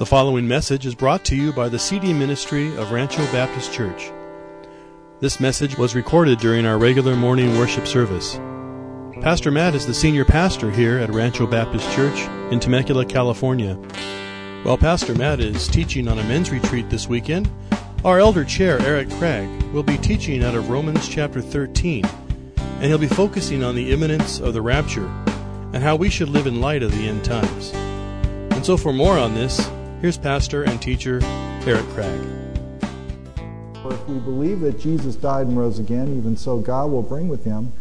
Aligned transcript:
The 0.00 0.06
following 0.06 0.48
message 0.48 0.86
is 0.86 0.94
brought 0.94 1.26
to 1.26 1.36
you 1.36 1.52
by 1.52 1.68
the 1.68 1.78
CD 1.78 2.14
ministry 2.14 2.74
of 2.78 2.90
Rancho 2.90 3.22
Baptist 3.32 3.70
Church. 3.70 4.10
This 5.20 5.38
message 5.40 5.76
was 5.76 5.94
recorded 5.94 6.38
during 6.38 6.64
our 6.64 6.78
regular 6.78 7.14
morning 7.14 7.58
worship 7.58 7.86
service. 7.86 8.36
Pastor 9.20 9.50
Matt 9.50 9.74
is 9.74 9.86
the 9.86 9.92
senior 9.92 10.24
pastor 10.24 10.70
here 10.70 10.96
at 10.96 11.10
Rancho 11.10 11.46
Baptist 11.46 11.86
Church 11.92 12.18
in 12.50 12.58
Temecula, 12.58 13.04
California. 13.04 13.74
While 14.62 14.78
Pastor 14.78 15.14
Matt 15.14 15.38
is 15.38 15.68
teaching 15.68 16.08
on 16.08 16.18
a 16.18 16.24
men's 16.24 16.50
retreat 16.50 16.88
this 16.88 17.06
weekend, 17.06 17.50
our 18.02 18.20
elder 18.20 18.46
chair, 18.46 18.80
Eric 18.80 19.10
Craig, 19.10 19.50
will 19.64 19.82
be 19.82 19.98
teaching 19.98 20.42
out 20.42 20.54
of 20.54 20.70
Romans 20.70 21.08
chapter 21.08 21.42
13, 21.42 22.06
and 22.56 22.84
he'll 22.84 22.96
be 22.96 23.06
focusing 23.06 23.62
on 23.62 23.74
the 23.74 23.92
imminence 23.92 24.40
of 24.40 24.54
the 24.54 24.62
rapture 24.62 25.08
and 25.74 25.82
how 25.82 25.94
we 25.94 26.08
should 26.08 26.30
live 26.30 26.46
in 26.46 26.62
light 26.62 26.82
of 26.82 26.90
the 26.90 27.06
end 27.06 27.22
times. 27.22 27.72
And 28.54 28.64
so, 28.64 28.78
for 28.78 28.94
more 28.94 29.18
on 29.18 29.34
this, 29.34 29.70
here's 30.00 30.16
pastor 30.16 30.62
and 30.62 30.80
teacher 30.80 31.20
Eric 31.66 31.86
Craig. 31.90 32.20
For 33.82 33.92
if 33.92 34.08
we 34.08 34.18
believe 34.18 34.60
that 34.60 34.80
Jesus 34.80 35.14
died 35.14 35.46
and 35.46 35.58
rose 35.58 35.78
again, 35.78 36.16
even 36.16 36.36
so 36.36 36.58
God 36.58 36.90
will 36.90 37.02
bring 37.02 37.28
with 37.28 37.44
him 37.44 37.72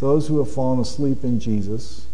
those 0.00 0.28
who 0.28 0.38
have 0.38 0.50
fallen 0.50 0.80
asleep 0.80 1.22
in 1.22 1.38
Jesus. 1.38 2.06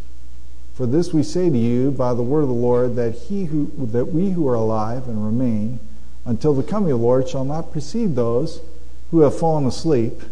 For 0.74 0.86
this 0.86 1.12
we 1.12 1.22
say 1.22 1.50
to 1.50 1.58
you 1.58 1.90
by 1.90 2.14
the 2.14 2.22
word 2.22 2.42
of 2.42 2.48
the 2.48 2.54
Lord, 2.54 2.96
that 2.96 3.14
he 3.14 3.44
who 3.44 3.70
that 3.78 4.06
we 4.06 4.30
who 4.30 4.48
are 4.48 4.54
alive 4.54 5.06
and 5.06 5.24
remain 5.24 5.78
until 6.24 6.54
the 6.54 6.62
coming 6.62 6.92
of 6.92 6.98
the 6.98 7.04
Lord 7.04 7.28
shall 7.28 7.44
not 7.44 7.72
precede 7.72 8.14
those 8.14 8.60
who 9.10 9.20
have 9.20 9.38
fallen 9.38 9.66
asleep. 9.66 10.22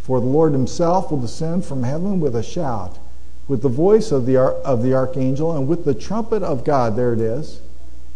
For 0.00 0.20
the 0.20 0.26
Lord 0.26 0.52
himself 0.52 1.10
will 1.10 1.20
descend 1.20 1.64
from 1.64 1.84
heaven 1.84 2.18
with 2.18 2.34
a 2.34 2.42
shout, 2.42 2.98
with 3.46 3.62
the 3.62 3.68
voice 3.68 4.10
of 4.10 4.26
the, 4.26 4.36
of 4.36 4.82
the 4.82 4.94
archangel, 4.94 5.56
and 5.56 5.68
with 5.68 5.84
the 5.84 5.94
trumpet 5.94 6.42
of 6.42 6.64
God. 6.64 6.96
There 6.96 7.12
it 7.12 7.20
is. 7.20 7.60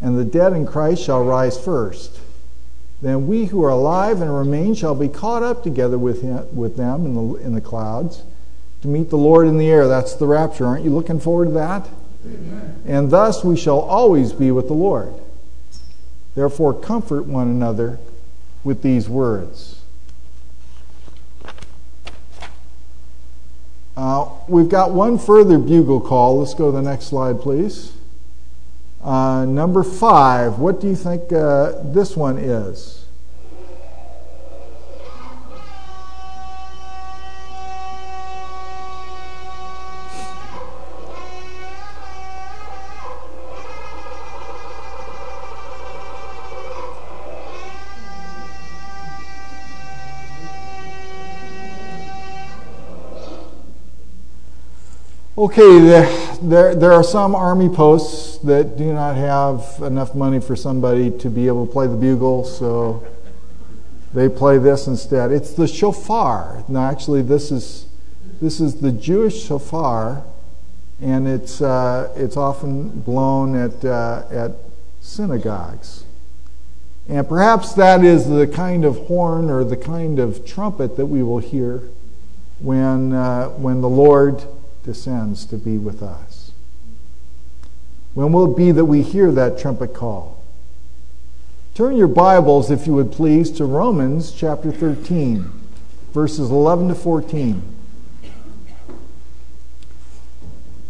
And 0.01 0.19
the 0.19 0.25
dead 0.25 0.53
in 0.53 0.67
Christ 0.67 1.03
shall 1.03 1.25
rise 1.25 1.59
first. 1.59 2.21
Then 3.03 3.27
we 3.27 3.47
who 3.47 3.63
are 3.65 3.71
alive 3.71 4.21
and 4.21 4.35
remain 4.35 4.75
shall 4.75 4.95
be 4.95 5.09
caught 5.09 5.43
up 5.43 5.63
together 5.63 5.99
with, 5.99 6.23
him, 6.23 6.55
with 6.55 6.77
them 6.77 7.05
in 7.05 7.15
the, 7.15 7.35
in 7.37 7.55
the 7.55 7.61
clouds 7.61 8.23
to 8.83 8.89
meet 8.89 9.11
the 9.11 9.19
Lord 9.19 9.47
in 9.47 9.59
the 9.59 9.69
air. 9.69 9.87
That's 9.89 10.15
the 10.15 10.27
rapture. 10.27 10.67
Aren't 10.67 10.85
you 10.85 10.91
looking 10.91 11.21
forward 11.21 11.47
to 11.47 11.51
that? 11.53 11.89
Amen. 12.25 12.83
And 12.87 13.11
thus 13.11 13.45
we 13.45 13.57
shall 13.57 13.81
always 13.81 14.33
be 14.33 14.51
with 14.51 14.69
the 14.69 14.75
Lord. 14.75 15.15
Therefore, 16.35 16.75
comfort 16.75 17.27
one 17.27 17.49
another 17.49 17.99
with 18.65 18.83
these 18.83 19.09
words. 19.09 19.81
Uh, 23.97 24.29
we've 24.47 24.69
got 24.69 24.91
one 24.91 25.19
further 25.19 25.59
bugle 25.59 26.01
call. 26.01 26.41
Let's 26.41 26.53
go 26.53 26.71
to 26.71 26.77
the 26.77 26.83
next 26.83 27.07
slide, 27.07 27.41
please. 27.41 27.93
Uh, 29.07 29.45
number 29.45 29.85
five, 29.85 30.59
what 30.59 30.81
do 30.81 30.89
you 30.89 30.97
think 30.97 31.33
uh, 31.33 31.81
this 31.85 32.17
one 32.17 32.39
is? 32.39 33.07
Okay, 55.39 55.79
there, 55.79 56.26
there, 56.43 56.75
there, 56.75 56.93
are 56.93 57.05
some 57.05 57.35
army 57.35 57.69
posts 57.69 58.39
that 58.39 58.77
do 58.77 58.93
not 58.93 59.17
have 59.17 59.83
enough 59.83 60.15
money 60.15 60.41
for 60.41 60.57
somebody 60.57 61.11
to 61.19 61.29
be 61.29 61.47
able 61.47 61.67
to 61.67 61.73
play 61.73 61.87
the 61.87 61.97
bugle, 61.97 62.45
so 62.45 63.07
they 64.15 64.29
play 64.29 64.59
this 64.59 64.87
instead. 64.87 65.33
It's 65.33 65.53
the 65.53 65.67
shofar. 65.67 66.65
Now, 66.69 66.89
actually, 66.91 67.23
this 67.23 67.51
is, 67.51 67.87
this 68.41 68.61
is 68.61 68.81
the 68.81 68.93
Jewish 68.93 69.45
shofar, 69.45 70.25
and 71.01 71.29
it's, 71.29 71.61
uh, 71.61 72.13
it's 72.17 72.37
often 72.37 73.01
blown 73.01 73.55
at, 73.55 73.85
uh, 73.85 74.25
at 74.31 74.53
synagogues. 75.01 76.05
And 77.09 77.29
perhaps 77.29 77.73
that 77.75 78.05
is 78.05 78.29
the 78.29 78.47
kind 78.47 78.85
of 78.85 79.07
horn 79.07 79.51
or 79.51 79.65
the 79.65 79.77
kind 79.77 80.19
of 80.19 80.47
trumpet 80.47 80.97
that 80.97 81.07
we 81.07 81.23
will 81.23 81.39
hear 81.39 81.83
when, 82.59 83.13
uh, 83.13 83.49
when 83.51 83.81
the 83.81 83.89
Lord 83.89 84.43
descends 84.87 85.45
to 85.47 85.57
be 85.57 85.77
with 85.77 86.03
us? 86.03 86.26
When 88.17 88.33
will 88.33 88.51
it 88.51 88.57
be 88.57 88.73
that 88.73 88.87
we 88.87 89.03
hear 89.03 89.31
that 89.31 89.59
trumpet 89.59 89.93
call? 89.93 90.43
Turn 91.75 91.99
your 91.99 92.09
Bibles, 92.09 92.71
if 92.71 92.87
you 92.87 92.95
would 92.95 93.13
please, 93.13 93.51
to 93.51 93.67
Romans 93.67 94.33
chapter 94.33 94.73
13, 94.73 95.53
verses 96.15 96.51
11 96.51 96.89
to 96.89 96.95
14. 96.95 97.63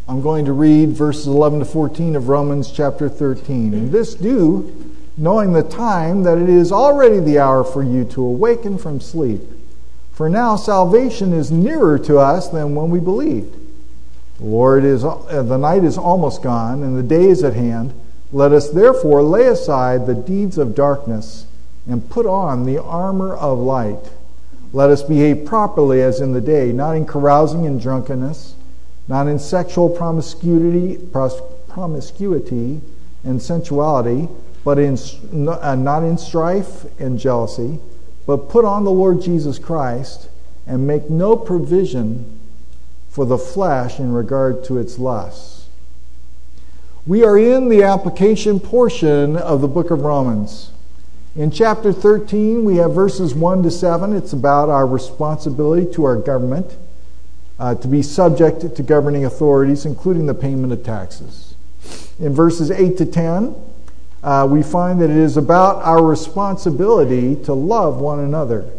I'm 0.09 0.23
going 0.23 0.45
to 0.45 0.53
read 0.53 0.91
verses 0.91 1.27
11 1.27 1.59
to 1.59 1.65
14 1.65 2.15
of 2.15 2.29
Romans 2.29 2.71
chapter 2.71 3.09
13. 3.09 3.75
And 3.75 3.91
this 3.91 4.15
do, 4.15 4.95
knowing 5.17 5.53
the 5.53 5.65
time 5.65 6.23
that 6.23 6.39
it 6.39 6.49
is 6.49 6.71
already 6.71 7.19
the 7.19 7.41
hour 7.41 7.65
for 7.65 7.83
you 7.83 8.05
to 8.05 8.25
awaken 8.25 8.79
from 8.79 9.01
sleep. 9.01 9.43
For 10.13 10.29
now 10.29 10.55
salvation 10.55 11.33
is 11.33 11.51
nearer 11.51 11.99
to 11.99 12.19
us 12.19 12.49
than 12.51 12.77
when 12.77 12.89
we 12.89 13.01
believed. 13.01 13.66
Lord, 14.41 14.85
is, 14.85 15.05
uh, 15.05 15.43
the 15.43 15.57
night 15.57 15.85
is 15.85 15.97
almost 15.97 16.43
gone, 16.43 16.83
and 16.83 16.97
the 16.97 17.03
day 17.03 17.29
is 17.29 17.43
at 17.43 17.55
hand. 17.55 17.95
Let 18.33 18.53
us 18.53 18.69
therefore 18.69 19.23
lay 19.23 19.47
aside 19.47 20.07
the 20.07 20.15
deeds 20.15 20.59
of 20.59 20.75
darkness 20.75 21.47
and 21.89 22.09
put 22.11 22.27
on 22.27 22.65
the 22.65 22.83
armor 22.83 23.35
of 23.35 23.59
light. 23.59 24.13
Let 24.73 24.91
us 24.91 25.03
behave 25.03 25.47
properly 25.47 26.03
as 26.03 26.21
in 26.21 26.33
the 26.33 26.41
day, 26.41 26.73
not 26.73 26.97
in 26.97 27.07
carousing 27.07 27.67
and 27.67 27.81
drunkenness, 27.81 28.57
not 29.09 29.29
in 29.29 29.39
sexual 29.39 29.89
promiscuity, 29.89 30.99
promiscuity 31.69 32.81
and 33.25 33.41
sensuality, 33.41 34.29
but 34.65 34.79
in, 34.79 34.99
uh, 35.49 35.75
not 35.77 36.03
in 36.03 36.19
strife 36.19 36.85
and 37.01 37.19
jealousy, 37.19 37.79
but 38.27 38.49
put 38.49 38.65
on 38.65 38.85
the 38.85 38.91
Lord 38.91 39.23
Jesus 39.23 39.59
Christ 39.59 40.29
and 40.67 40.87
make 40.87 41.09
no 41.09 41.37
provision 41.37 42.41
for 43.17 43.25
the 43.25 43.39
flesh 43.39 43.99
in 43.99 44.13
regard 44.13 44.63
to 44.63 44.77
its 44.77 44.99
lusts. 44.99 45.69
We 47.07 47.25
are 47.25 47.39
in 47.39 47.71
the 47.71 47.83
application 47.83 48.61
portion 48.61 49.39
of 49.39 49.63
the 49.63 49.69
book 49.69 49.91
of 49.91 50.03
Romans. 50.03 50.71
In 51.35 51.51
chapter 51.51 51.95
13, 51.95 52.63
we 52.63 52.77
have 52.77 52.95
verses 52.95 53.35
1 53.35 53.63
to 53.63 53.71
7. 53.71 54.13
It's 54.13 54.35
about 54.35 54.69
our 54.69 54.87
responsibility 54.87 55.91
to 55.95 56.05
our 56.05 56.17
government 56.17 56.77
uh, 57.59 57.75
to 57.77 57.89
be 57.89 58.03
subject 58.03 58.77
to 58.77 58.83
governing 58.83 59.25
authorities, 59.25 59.87
including 59.87 60.27
the 60.27 60.35
payment 60.35 60.75
of 60.75 60.85
taxes. 60.85 61.55
In 62.21 62.35
verses 62.35 62.71
8 62.71 62.99
to 62.99 63.07
10, 63.07 63.55
uh, 64.25 64.47
we 64.51 64.63
find 64.63 65.01
that 65.01 65.09
it 65.09 65.17
is 65.17 65.39
about 65.39 65.83
our 65.83 66.05
responsibility 66.05 67.35
to 67.45 67.55
love 67.55 67.99
one 67.99 68.21
another. 68.21 68.71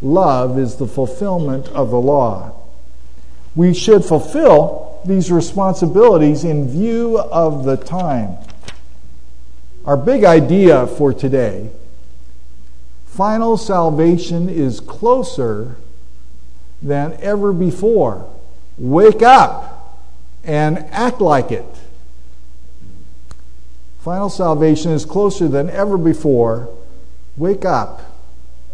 Love 0.00 0.60
is 0.60 0.76
the 0.76 0.86
fulfillment 0.86 1.66
of 1.70 1.90
the 1.90 2.00
law. 2.00 2.59
We 3.54 3.74
should 3.74 4.04
fulfill 4.04 5.00
these 5.04 5.32
responsibilities 5.32 6.44
in 6.44 6.68
view 6.68 7.18
of 7.18 7.64
the 7.64 7.76
time. 7.76 8.36
Our 9.84 9.96
big 9.96 10.24
idea 10.24 10.86
for 10.86 11.12
today 11.12 11.70
final 13.06 13.56
salvation 13.56 14.48
is 14.48 14.80
closer 14.80 15.76
than 16.80 17.12
ever 17.20 17.52
before. 17.52 18.30
Wake 18.78 19.22
up 19.22 20.00
and 20.44 20.78
act 20.90 21.20
like 21.20 21.50
it. 21.50 21.66
Final 23.98 24.30
salvation 24.30 24.92
is 24.92 25.04
closer 25.04 25.48
than 25.48 25.68
ever 25.70 25.98
before. 25.98 26.74
Wake 27.36 27.64
up 27.64 28.00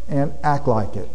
and 0.09 0.33
act 0.45 0.69
like 0.69 0.95
it. 0.95 1.11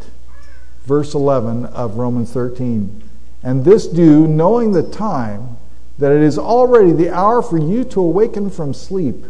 Verse 0.86 1.14
11 1.14 1.66
of 1.68 1.96
Romans 1.96 2.34
13. 2.34 3.11
And 3.44 3.66
this 3.66 3.88
do, 3.88 4.28
knowing 4.28 4.72
the 4.72 4.84
time, 4.84 5.58
that 5.98 6.12
it 6.12 6.22
is 6.22 6.38
already 6.38 6.92
the 6.92 7.10
hour 7.10 7.42
for 7.42 7.58
you 7.58 7.84
to 7.86 8.02
awaken 8.02 8.50
from 8.50 8.74
sleep. 8.74 9.26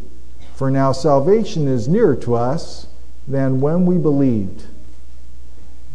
For 0.55 0.69
now 0.69 0.91
salvation 0.91 1.67
is 1.67 1.87
nearer 1.87 2.15
to 2.17 2.35
us 2.35 2.87
than 3.27 3.61
when 3.61 3.85
we 3.85 3.97
believed. 3.97 4.65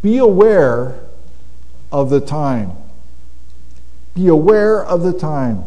Be 0.02 0.18
aware 0.18 1.00
of 1.92 2.10
the 2.10 2.20
time. 2.20 2.72
Be 4.14 4.28
aware 4.28 4.84
of 4.84 5.02
the 5.02 5.12
time. 5.12 5.64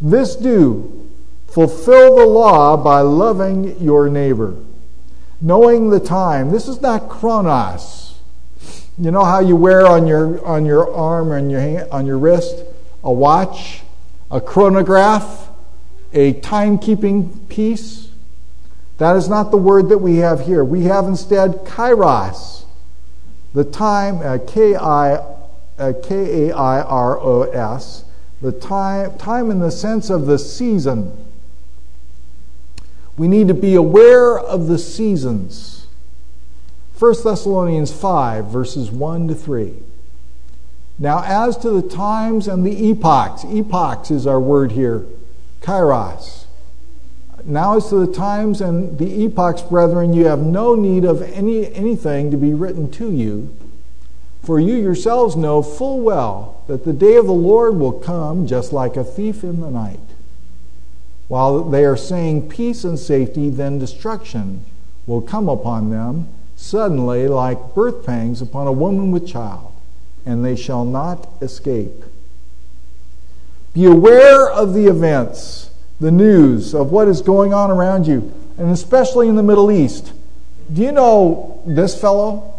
This 0.00 0.36
do, 0.36 1.10
fulfill 1.48 2.16
the 2.16 2.26
law 2.26 2.76
by 2.76 3.00
loving 3.00 3.80
your 3.80 4.08
neighbor. 4.08 4.56
Knowing 5.40 5.90
the 5.90 6.00
time. 6.00 6.50
This 6.50 6.68
is 6.68 6.80
not 6.80 7.08
chronos. 7.08 8.03
You 8.96 9.10
know 9.10 9.24
how 9.24 9.40
you 9.40 9.56
wear 9.56 9.86
on 9.86 10.06
your 10.06 10.44
on 10.46 10.64
your 10.64 10.92
arm 10.94 11.32
on 11.32 11.50
your 11.50 11.60
hand, 11.60 11.88
on 11.90 12.06
your 12.06 12.18
wrist 12.18 12.64
a 13.04 13.12
watch, 13.12 13.82
a 14.30 14.40
chronograph, 14.40 15.48
a 16.12 16.32
timekeeping 16.34 17.48
piece. 17.48 18.08
That 18.98 19.16
is 19.16 19.28
not 19.28 19.50
the 19.50 19.58
word 19.58 19.88
that 19.90 19.98
we 19.98 20.16
have 20.18 20.46
here. 20.46 20.64
We 20.64 20.84
have 20.84 21.04
instead 21.04 21.64
kairos, 21.64 22.64
the 23.52 23.64
time, 23.64 24.20
uh, 24.22 24.38
K-I, 24.46 25.14
uh, 25.78 25.92
K-A-I-R-O-S, 26.02 28.04
the 28.40 28.52
time, 28.52 29.18
time 29.18 29.50
in 29.50 29.58
the 29.58 29.70
sense 29.70 30.08
of 30.08 30.24
the 30.26 30.38
season. 30.38 31.26
We 33.16 33.28
need 33.28 33.48
to 33.48 33.54
be 33.54 33.74
aware 33.74 34.38
of 34.38 34.66
the 34.66 34.78
seasons. 34.78 35.83
1 36.98 37.14
Thessalonians 37.24 37.92
5, 37.92 38.46
verses 38.46 38.90
1 38.90 39.28
to 39.28 39.34
3. 39.34 39.74
Now, 40.96 41.24
as 41.26 41.56
to 41.58 41.70
the 41.70 41.88
times 41.88 42.46
and 42.46 42.64
the 42.64 42.90
epochs, 42.90 43.44
epochs 43.44 44.12
is 44.12 44.28
our 44.28 44.38
word 44.38 44.72
here, 44.72 45.04
kairos. 45.60 46.44
Now, 47.44 47.76
as 47.76 47.88
to 47.88 48.06
the 48.06 48.12
times 48.12 48.60
and 48.60 48.96
the 48.96 49.24
epochs, 49.24 49.60
brethren, 49.60 50.12
you 50.12 50.26
have 50.26 50.38
no 50.38 50.76
need 50.76 51.04
of 51.04 51.20
any, 51.20 51.72
anything 51.74 52.30
to 52.30 52.36
be 52.36 52.54
written 52.54 52.88
to 52.92 53.10
you, 53.10 53.54
for 54.44 54.60
you 54.60 54.76
yourselves 54.76 55.34
know 55.34 55.62
full 55.62 56.00
well 56.00 56.62
that 56.68 56.84
the 56.84 56.92
day 56.92 57.16
of 57.16 57.26
the 57.26 57.32
Lord 57.32 57.74
will 57.74 57.92
come 57.92 58.46
just 58.46 58.72
like 58.72 58.96
a 58.96 59.02
thief 59.02 59.42
in 59.42 59.60
the 59.60 59.70
night. 59.70 59.98
While 61.26 61.64
they 61.64 61.84
are 61.84 61.96
saying 61.96 62.50
peace 62.50 62.84
and 62.84 62.98
safety, 62.98 63.50
then 63.50 63.80
destruction 63.80 64.64
will 65.06 65.22
come 65.22 65.48
upon 65.48 65.90
them 65.90 66.28
suddenly 66.56 67.28
like 67.28 67.74
birth 67.74 68.04
pangs 68.06 68.40
upon 68.40 68.66
a 68.66 68.72
woman 68.72 69.10
with 69.10 69.26
child 69.26 69.72
and 70.26 70.44
they 70.44 70.56
shall 70.56 70.84
not 70.84 71.28
escape. 71.42 72.04
Be 73.72 73.84
aware 73.84 74.48
of 74.48 74.72
the 74.72 74.86
events, 74.86 75.70
the 76.00 76.10
news 76.10 76.74
of 76.74 76.90
what 76.92 77.08
is 77.08 77.20
going 77.20 77.52
on 77.52 77.70
around 77.70 78.06
you, 78.06 78.32
and 78.56 78.70
especially 78.70 79.28
in 79.28 79.36
the 79.36 79.42
Middle 79.42 79.70
East. 79.70 80.12
Do 80.72 80.82
you 80.82 80.92
know 80.92 81.62
this 81.66 82.00
fellow? 82.00 82.50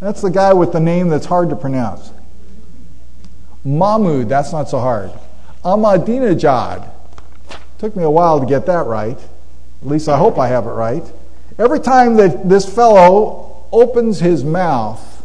That's 0.00 0.20
the 0.20 0.30
guy 0.30 0.52
with 0.52 0.72
the 0.72 0.80
name 0.80 1.08
that's 1.08 1.26
hard 1.26 1.50
to 1.50 1.56
pronounce. 1.56 2.10
Mahmoud, 3.64 4.28
that's 4.28 4.52
not 4.52 4.68
so 4.68 4.80
hard. 4.80 5.10
Ahmadinejad. 5.64 6.90
Took 7.78 7.96
me 7.96 8.02
a 8.02 8.10
while 8.10 8.40
to 8.40 8.46
get 8.46 8.66
that 8.66 8.86
right. 8.86 9.18
At 9.82 9.88
least 9.88 10.08
I 10.08 10.18
hope 10.18 10.38
I 10.38 10.48
have 10.48 10.66
it 10.66 10.70
right. 10.70 11.04
Every 11.58 11.80
time 11.80 12.16
that 12.16 12.48
this 12.48 12.72
fellow 12.72 13.66
opens 13.70 14.20
his 14.20 14.44
mouth 14.44 15.24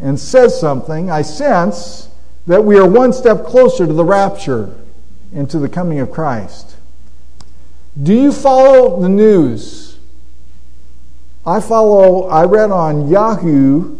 and 0.00 0.18
says 0.18 0.58
something, 0.58 1.10
I 1.10 1.22
sense 1.22 2.08
that 2.46 2.64
we 2.64 2.76
are 2.76 2.88
one 2.88 3.12
step 3.12 3.44
closer 3.44 3.86
to 3.86 3.92
the 3.92 4.04
rapture 4.04 4.74
and 5.34 5.48
to 5.50 5.58
the 5.58 5.68
coming 5.68 6.00
of 6.00 6.10
Christ. 6.10 6.76
Do 8.00 8.14
you 8.14 8.32
follow 8.32 9.00
the 9.00 9.08
news? 9.08 9.98
I 11.44 11.60
follow, 11.60 12.28
I 12.28 12.44
read 12.44 12.70
on 12.70 13.08
Yahoo, 13.08 13.98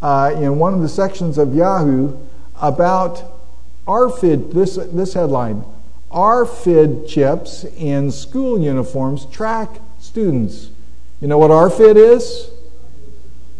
uh, 0.00 0.34
in 0.36 0.58
one 0.58 0.74
of 0.74 0.80
the 0.80 0.88
sections 0.88 1.38
of 1.38 1.54
Yahoo, 1.54 2.16
about 2.60 3.22
RFID, 3.86 4.52
this, 4.52 4.76
this 4.76 5.14
headline 5.14 5.64
RFID 6.14 7.08
chips 7.08 7.64
in 7.76 8.12
school 8.12 8.60
uniforms 8.60 9.26
track 9.26 9.68
students. 9.98 10.70
You 11.20 11.26
know 11.26 11.38
what 11.38 11.50
RFID 11.50 11.96
is? 11.96 12.50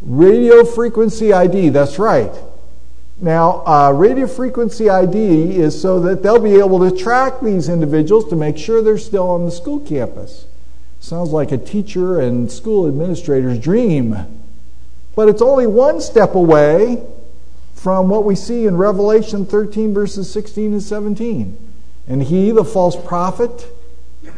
Radio 0.00 0.64
frequency 0.64 1.32
ID, 1.32 1.70
that's 1.70 1.98
right. 1.98 2.32
Now, 3.20 3.64
uh, 3.66 3.92
radio 3.92 4.28
frequency 4.28 4.88
ID 4.88 5.56
is 5.56 5.80
so 5.80 5.98
that 6.00 6.22
they'll 6.22 6.38
be 6.38 6.54
able 6.54 6.88
to 6.88 6.96
track 6.96 7.40
these 7.40 7.68
individuals 7.68 8.28
to 8.28 8.36
make 8.36 8.56
sure 8.56 8.82
they're 8.82 8.98
still 8.98 9.30
on 9.30 9.44
the 9.44 9.50
school 9.50 9.80
campus. 9.80 10.46
Sounds 11.00 11.30
like 11.30 11.50
a 11.50 11.58
teacher 11.58 12.20
and 12.20 12.50
school 12.50 12.86
administrator's 12.86 13.58
dream. 13.58 14.16
But 15.16 15.28
it's 15.28 15.42
only 15.42 15.66
one 15.66 16.00
step 16.00 16.34
away 16.34 17.04
from 17.74 18.08
what 18.08 18.24
we 18.24 18.34
see 18.34 18.66
in 18.66 18.76
Revelation 18.76 19.44
13, 19.44 19.92
verses 19.92 20.32
16 20.32 20.72
and 20.72 20.82
17. 20.82 21.73
And 22.06 22.22
he, 22.22 22.50
the 22.50 22.64
false 22.64 22.96
prophet, 22.96 23.66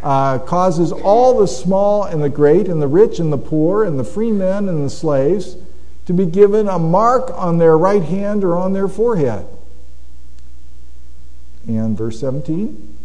uh, 0.02 0.38
causes 0.40 0.92
all 0.92 1.38
the 1.38 1.48
small 1.48 2.04
and 2.04 2.22
the 2.22 2.28
great, 2.28 2.68
and 2.68 2.80
the 2.80 2.88
rich 2.88 3.18
and 3.18 3.32
the 3.32 3.38
poor, 3.38 3.84
and 3.84 3.98
the 3.98 4.04
free 4.04 4.30
men 4.30 4.68
and 4.68 4.84
the 4.84 4.90
slaves 4.90 5.56
to 6.06 6.12
be 6.12 6.26
given 6.26 6.68
a 6.68 6.78
mark 6.78 7.30
on 7.34 7.58
their 7.58 7.76
right 7.76 8.02
hand 8.02 8.44
or 8.44 8.56
on 8.56 8.72
their 8.72 8.88
forehead. 8.88 9.46
And 11.66 11.96
verse 11.98 12.20
17. 12.20 12.96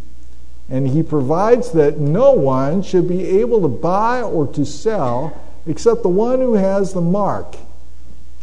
And 0.68 0.88
he 0.88 1.02
provides 1.02 1.72
that 1.72 1.98
no 1.98 2.32
one 2.32 2.82
should 2.82 3.08
be 3.08 3.24
able 3.40 3.60
to 3.62 3.68
buy 3.68 4.22
or 4.22 4.46
to 4.52 4.64
sell 4.64 5.38
except 5.66 6.02
the 6.02 6.08
one 6.08 6.40
who 6.40 6.54
has 6.54 6.92
the 6.92 7.00
mark, 7.00 7.56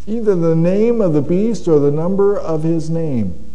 either 0.06 0.36
the 0.36 0.56
name 0.56 1.02
of 1.02 1.14
the 1.14 1.22
beast 1.22 1.68
or 1.68 1.80
the 1.80 1.92
number 1.92 2.38
of 2.38 2.64
his 2.64 2.90
name. 2.90 3.49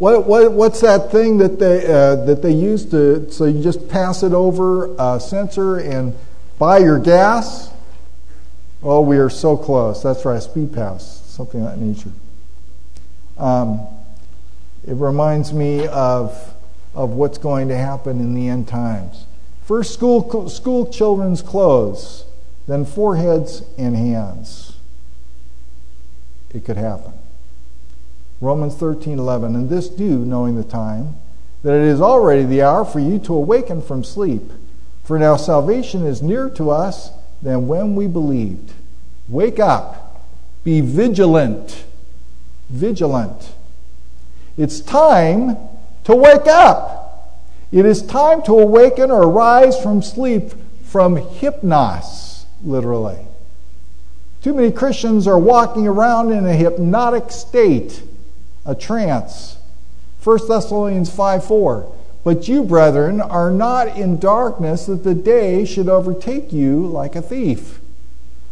What, 0.00 0.26
what, 0.26 0.52
what's 0.52 0.80
that 0.80 1.12
thing 1.12 1.36
that 1.38 1.58
they, 1.58 1.86
uh, 1.86 2.24
that 2.24 2.40
they 2.40 2.52
use 2.52 2.86
to, 2.86 3.30
so 3.30 3.44
you 3.44 3.62
just 3.62 3.86
pass 3.86 4.22
it 4.22 4.32
over 4.32 4.96
a 4.98 5.20
sensor 5.20 5.76
and 5.76 6.16
buy 6.58 6.78
your 6.78 6.98
gas? 6.98 7.70
Oh, 8.82 9.02
we 9.02 9.18
are 9.18 9.28
so 9.28 9.58
close. 9.58 10.02
That's 10.02 10.24
right, 10.24 10.40
Speedpass, 10.40 11.02
something 11.26 11.60
of 11.60 11.66
that 11.66 11.78
nature. 11.78 12.12
Um, 13.36 13.86
it 14.88 14.94
reminds 14.94 15.52
me 15.52 15.86
of, 15.88 16.54
of 16.94 17.10
what's 17.10 17.36
going 17.36 17.68
to 17.68 17.76
happen 17.76 18.20
in 18.20 18.32
the 18.32 18.48
end 18.48 18.68
times. 18.68 19.26
First, 19.66 19.92
school, 19.92 20.48
school 20.48 20.90
children's 20.90 21.42
clothes, 21.42 22.24
then 22.66 22.86
foreheads 22.86 23.64
and 23.76 23.94
hands. 23.94 24.78
It 26.54 26.64
could 26.64 26.78
happen. 26.78 27.19
Romans 28.40 28.74
13:11, 28.74 29.54
and 29.54 29.68
this 29.68 29.88
do, 29.88 30.24
knowing 30.24 30.56
the 30.56 30.64
time, 30.64 31.16
that 31.62 31.74
it 31.74 31.82
is 31.82 32.00
already 32.00 32.44
the 32.44 32.62
hour 32.62 32.84
for 32.86 32.98
you 32.98 33.18
to 33.18 33.34
awaken 33.34 33.82
from 33.82 34.02
sleep. 34.02 34.50
For 35.04 35.18
now 35.18 35.36
salvation 35.36 36.06
is 36.06 36.22
nearer 36.22 36.48
to 36.50 36.70
us 36.70 37.10
than 37.42 37.68
when 37.68 37.94
we 37.94 38.06
believed. 38.06 38.72
Wake 39.28 39.60
up. 39.60 40.22
Be 40.64 40.80
vigilant. 40.80 41.84
Vigilant. 42.70 43.52
It's 44.56 44.80
time 44.80 45.56
to 46.04 46.14
wake 46.14 46.46
up. 46.46 47.40
It 47.72 47.84
is 47.84 48.02
time 48.02 48.42
to 48.42 48.58
awaken 48.58 49.10
or 49.10 49.28
rise 49.28 49.80
from 49.80 50.02
sleep, 50.02 50.52
from 50.82 51.16
hypnos, 51.16 52.44
literally. 52.64 53.18
Too 54.42 54.54
many 54.54 54.72
Christians 54.72 55.26
are 55.26 55.38
walking 55.38 55.86
around 55.86 56.32
in 56.32 56.46
a 56.46 56.54
hypnotic 56.54 57.30
state 57.30 58.02
a 58.70 58.74
trance. 58.74 59.58
1 60.22 60.48
Thessalonians 60.48 61.10
5 61.10 61.44
4. 61.44 61.92
But 62.22 62.48
you, 62.48 62.62
brethren, 62.62 63.20
are 63.20 63.50
not 63.50 63.96
in 63.96 64.18
darkness 64.18 64.86
that 64.86 65.04
the 65.04 65.14
day 65.14 65.64
should 65.64 65.88
overtake 65.88 66.52
you 66.52 66.86
like 66.86 67.16
a 67.16 67.22
thief. 67.22 67.80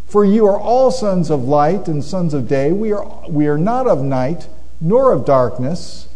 For 0.06 0.25
you 0.25 0.46
are 0.46 0.58
all 0.58 0.90
sons 0.90 1.28
of 1.28 1.44
light 1.44 1.87
and 1.87 2.02
sons 2.02 2.32
of 2.32 2.48
day. 2.48 2.72
We 2.72 2.92
are, 2.92 3.28
we 3.28 3.46
are 3.46 3.58
not 3.58 3.87
of 3.87 4.02
night 4.02 4.48
nor 4.80 5.12
of 5.12 5.26
darkness. 5.26 6.08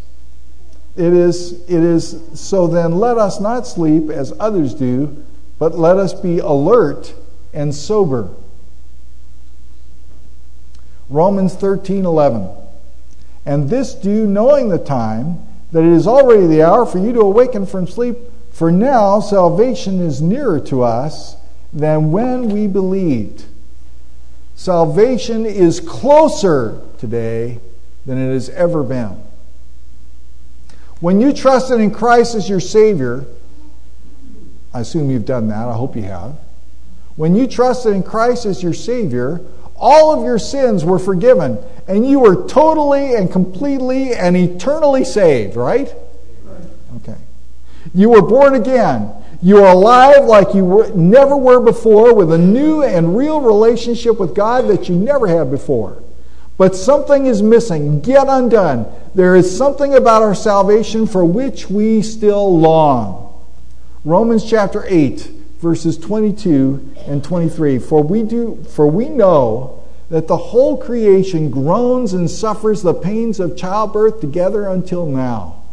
It 0.95 1.13
is, 1.13 1.53
it 1.69 1.83
is 1.83 2.19
so 2.33 2.65
then 2.67 2.93
let 2.93 3.17
us 3.17 3.39
not 3.39 3.67
sleep 3.67 4.09
as 4.09 4.33
others 4.39 4.73
do, 4.73 5.23
but 5.59 5.77
let 5.77 5.97
us 5.97 6.13
be 6.13 6.39
alert 6.39 7.13
and 7.53 7.73
sober. 7.73 8.29
Romans 11.09 11.53
13 11.53 12.05
11. 12.05 12.62
And 13.45 13.69
this 13.69 13.93
do 13.93 14.25
knowing 14.25 14.69
the 14.69 14.79
time, 14.79 15.39
that 15.71 15.83
it 15.83 15.91
is 15.91 16.07
already 16.07 16.47
the 16.47 16.63
hour 16.63 16.85
for 16.85 16.99
you 16.99 17.11
to 17.13 17.21
awaken 17.21 17.65
from 17.65 17.87
sleep. 17.87 18.17
For 18.51 18.71
now 18.71 19.19
salvation 19.19 19.99
is 19.99 20.21
nearer 20.21 20.59
to 20.61 20.83
us 20.83 21.35
than 21.73 22.11
when 22.11 22.49
we 22.49 22.67
believed. 22.67 23.45
Salvation 24.55 25.45
is 25.45 25.79
closer 25.79 26.81
today 26.99 27.59
than 28.05 28.17
it 28.17 28.31
has 28.31 28.49
ever 28.49 28.83
been. 28.83 29.17
When 30.99 31.19
you 31.19 31.33
trusted 31.33 31.81
in 31.81 31.91
Christ 31.91 32.35
as 32.35 32.47
your 32.47 32.59
Savior, 32.59 33.25
I 34.73 34.81
assume 34.81 35.09
you've 35.09 35.25
done 35.25 35.49
that, 35.49 35.67
I 35.67 35.73
hope 35.73 35.95
you 35.95 36.03
have. 36.03 36.35
When 37.15 37.35
you 37.35 37.47
trusted 37.47 37.93
in 37.93 38.03
Christ 38.03 38.45
as 38.45 38.63
your 38.63 38.73
Savior, 38.73 39.41
all 39.83 40.17
of 40.17 40.23
your 40.23 40.39
sins 40.39 40.85
were 40.85 40.97
forgiven, 40.97 41.59
and 41.89 42.07
you 42.07 42.19
were 42.19 42.47
totally 42.47 43.15
and 43.15 43.29
completely 43.29 44.13
and 44.13 44.37
eternally 44.37 45.03
saved, 45.03 45.57
right? 45.57 45.93
Okay. 46.95 47.17
You 47.93 48.09
were 48.09 48.21
born 48.21 48.55
again. 48.55 49.11
You 49.41 49.57
are 49.57 49.73
alive 49.73 50.23
like 50.23 50.55
you 50.55 50.63
were, 50.63 50.89
never 50.93 51.35
were 51.35 51.59
before 51.59 52.15
with 52.15 52.31
a 52.31 52.37
new 52.37 52.81
and 52.81 53.17
real 53.17 53.41
relationship 53.41 54.21
with 54.21 54.33
God 54.33 54.69
that 54.69 54.87
you 54.87 54.95
never 54.95 55.27
had 55.27 55.51
before. 55.51 56.01
But 56.57 56.77
something 56.77 57.25
is 57.25 57.41
missing. 57.41 57.99
Get 57.99 58.27
undone. 58.29 58.87
There 59.13 59.35
is 59.35 59.55
something 59.55 59.95
about 59.95 60.21
our 60.21 60.33
salvation 60.33 61.07
for 61.07 61.25
which 61.25 61.69
we 61.69 62.01
still 62.03 62.57
long. 62.57 63.43
Romans 64.05 64.49
chapter 64.49 64.85
8, 64.87 65.29
verses 65.63 65.97
22 65.97 66.95
and 67.07 67.23
23. 67.23 67.79
For 67.79 68.03
we 68.03 68.21
do 68.21 68.63
for 68.69 68.85
we 68.85 69.09
know 69.09 69.83
that 70.09 70.27
the 70.27 70.37
whole 70.37 70.77
creation 70.77 71.49
groans 71.49 72.13
and 72.13 72.29
suffers 72.29 72.83
the 72.83 72.93
pains 72.93 73.39
of 73.39 73.57
childbirth 73.57 74.21
together 74.21 74.67
until 74.67 75.07
now. 75.07 75.63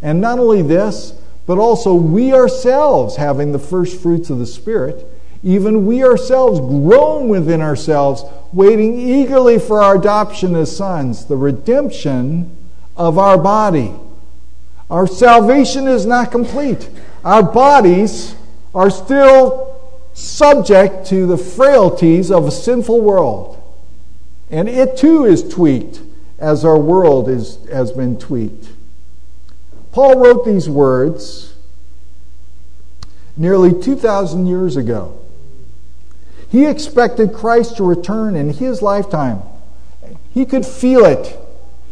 And 0.00 0.20
not 0.20 0.38
only 0.38 0.62
this, 0.62 1.14
but 1.46 1.58
also 1.58 1.94
we 1.94 2.32
ourselves 2.32 3.16
having 3.16 3.50
the 3.50 3.58
first 3.58 4.00
fruits 4.00 4.30
of 4.30 4.38
the 4.38 4.46
spirit 4.46 5.04
even 5.42 5.86
we 5.86 6.02
ourselves 6.02 6.58
groan 6.58 7.28
within 7.28 7.60
ourselves, 7.60 8.24
waiting 8.52 8.98
eagerly 8.98 9.58
for 9.58 9.82
our 9.82 9.96
adoption 9.96 10.54
as 10.56 10.76
sons, 10.76 11.26
the 11.26 11.36
redemption 11.36 12.56
of 12.96 13.18
our 13.18 13.38
body. 13.38 13.94
Our 14.90 15.06
salvation 15.06 15.86
is 15.86 16.06
not 16.06 16.32
complete. 16.32 16.88
Our 17.24 17.42
bodies 17.42 18.34
are 18.78 18.90
still 18.90 19.74
subject 20.14 21.04
to 21.04 21.26
the 21.26 21.36
frailties 21.36 22.30
of 22.30 22.46
a 22.46 22.50
sinful 22.52 23.00
world. 23.00 23.60
And 24.50 24.68
it 24.68 24.96
too 24.96 25.24
is 25.24 25.42
tweaked 25.42 26.00
as 26.38 26.64
our 26.64 26.78
world 26.78 27.28
is, 27.28 27.58
has 27.72 27.90
been 27.90 28.16
tweaked. 28.20 28.68
Paul 29.90 30.20
wrote 30.20 30.44
these 30.44 30.68
words 30.68 31.56
nearly 33.36 33.72
2,000 33.82 34.46
years 34.46 34.76
ago. 34.76 35.20
He 36.48 36.64
expected 36.64 37.32
Christ 37.32 37.78
to 37.78 37.82
return 37.82 38.36
in 38.36 38.50
his 38.50 38.80
lifetime. 38.80 39.42
He 40.32 40.46
could 40.46 40.64
feel 40.64 41.04
it. 41.04 41.36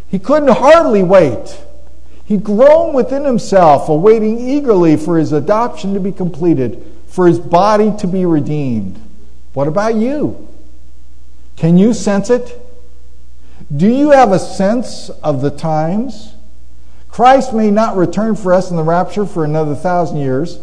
He 0.07 0.21
couldn't 0.21 0.57
hardly 0.57 1.02
wait. 1.02 1.65
He 2.26 2.37
groaned 2.37 2.95
within 2.95 3.25
himself, 3.25 3.88
awaiting 3.88 4.40
eagerly 4.40 4.97
for 4.97 5.16
his 5.16 5.33
adoption 5.33 5.95
to 5.95 6.00
be 6.00 6.11
completed, 6.11 6.85
for 7.06 7.28
his 7.28 7.38
body 7.38 7.92
to 7.99 8.06
be 8.09 8.26
redeemed. 8.26 9.00
What 9.54 9.68
about 9.68 9.95
you? 9.95 10.49
Can 11.54 11.78
you 11.78 11.95
sense 11.95 12.28
it? 12.28 12.61
Do 13.75 13.88
you 13.88 14.11
have 14.11 14.33
a 14.33 14.40
sense 14.40 15.09
of 15.23 15.40
the 15.40 15.52
times? 15.52 16.35
Christ 17.09 17.54
may 17.54 17.71
not 17.71 17.97
return 17.97 18.35
for 18.35 18.52
us 18.52 18.71
in 18.71 18.76
the 18.76 18.83
rapture 18.83 19.25
for 19.25 19.45
another 19.45 19.76
thousand 19.76 20.18
years. 20.18 20.59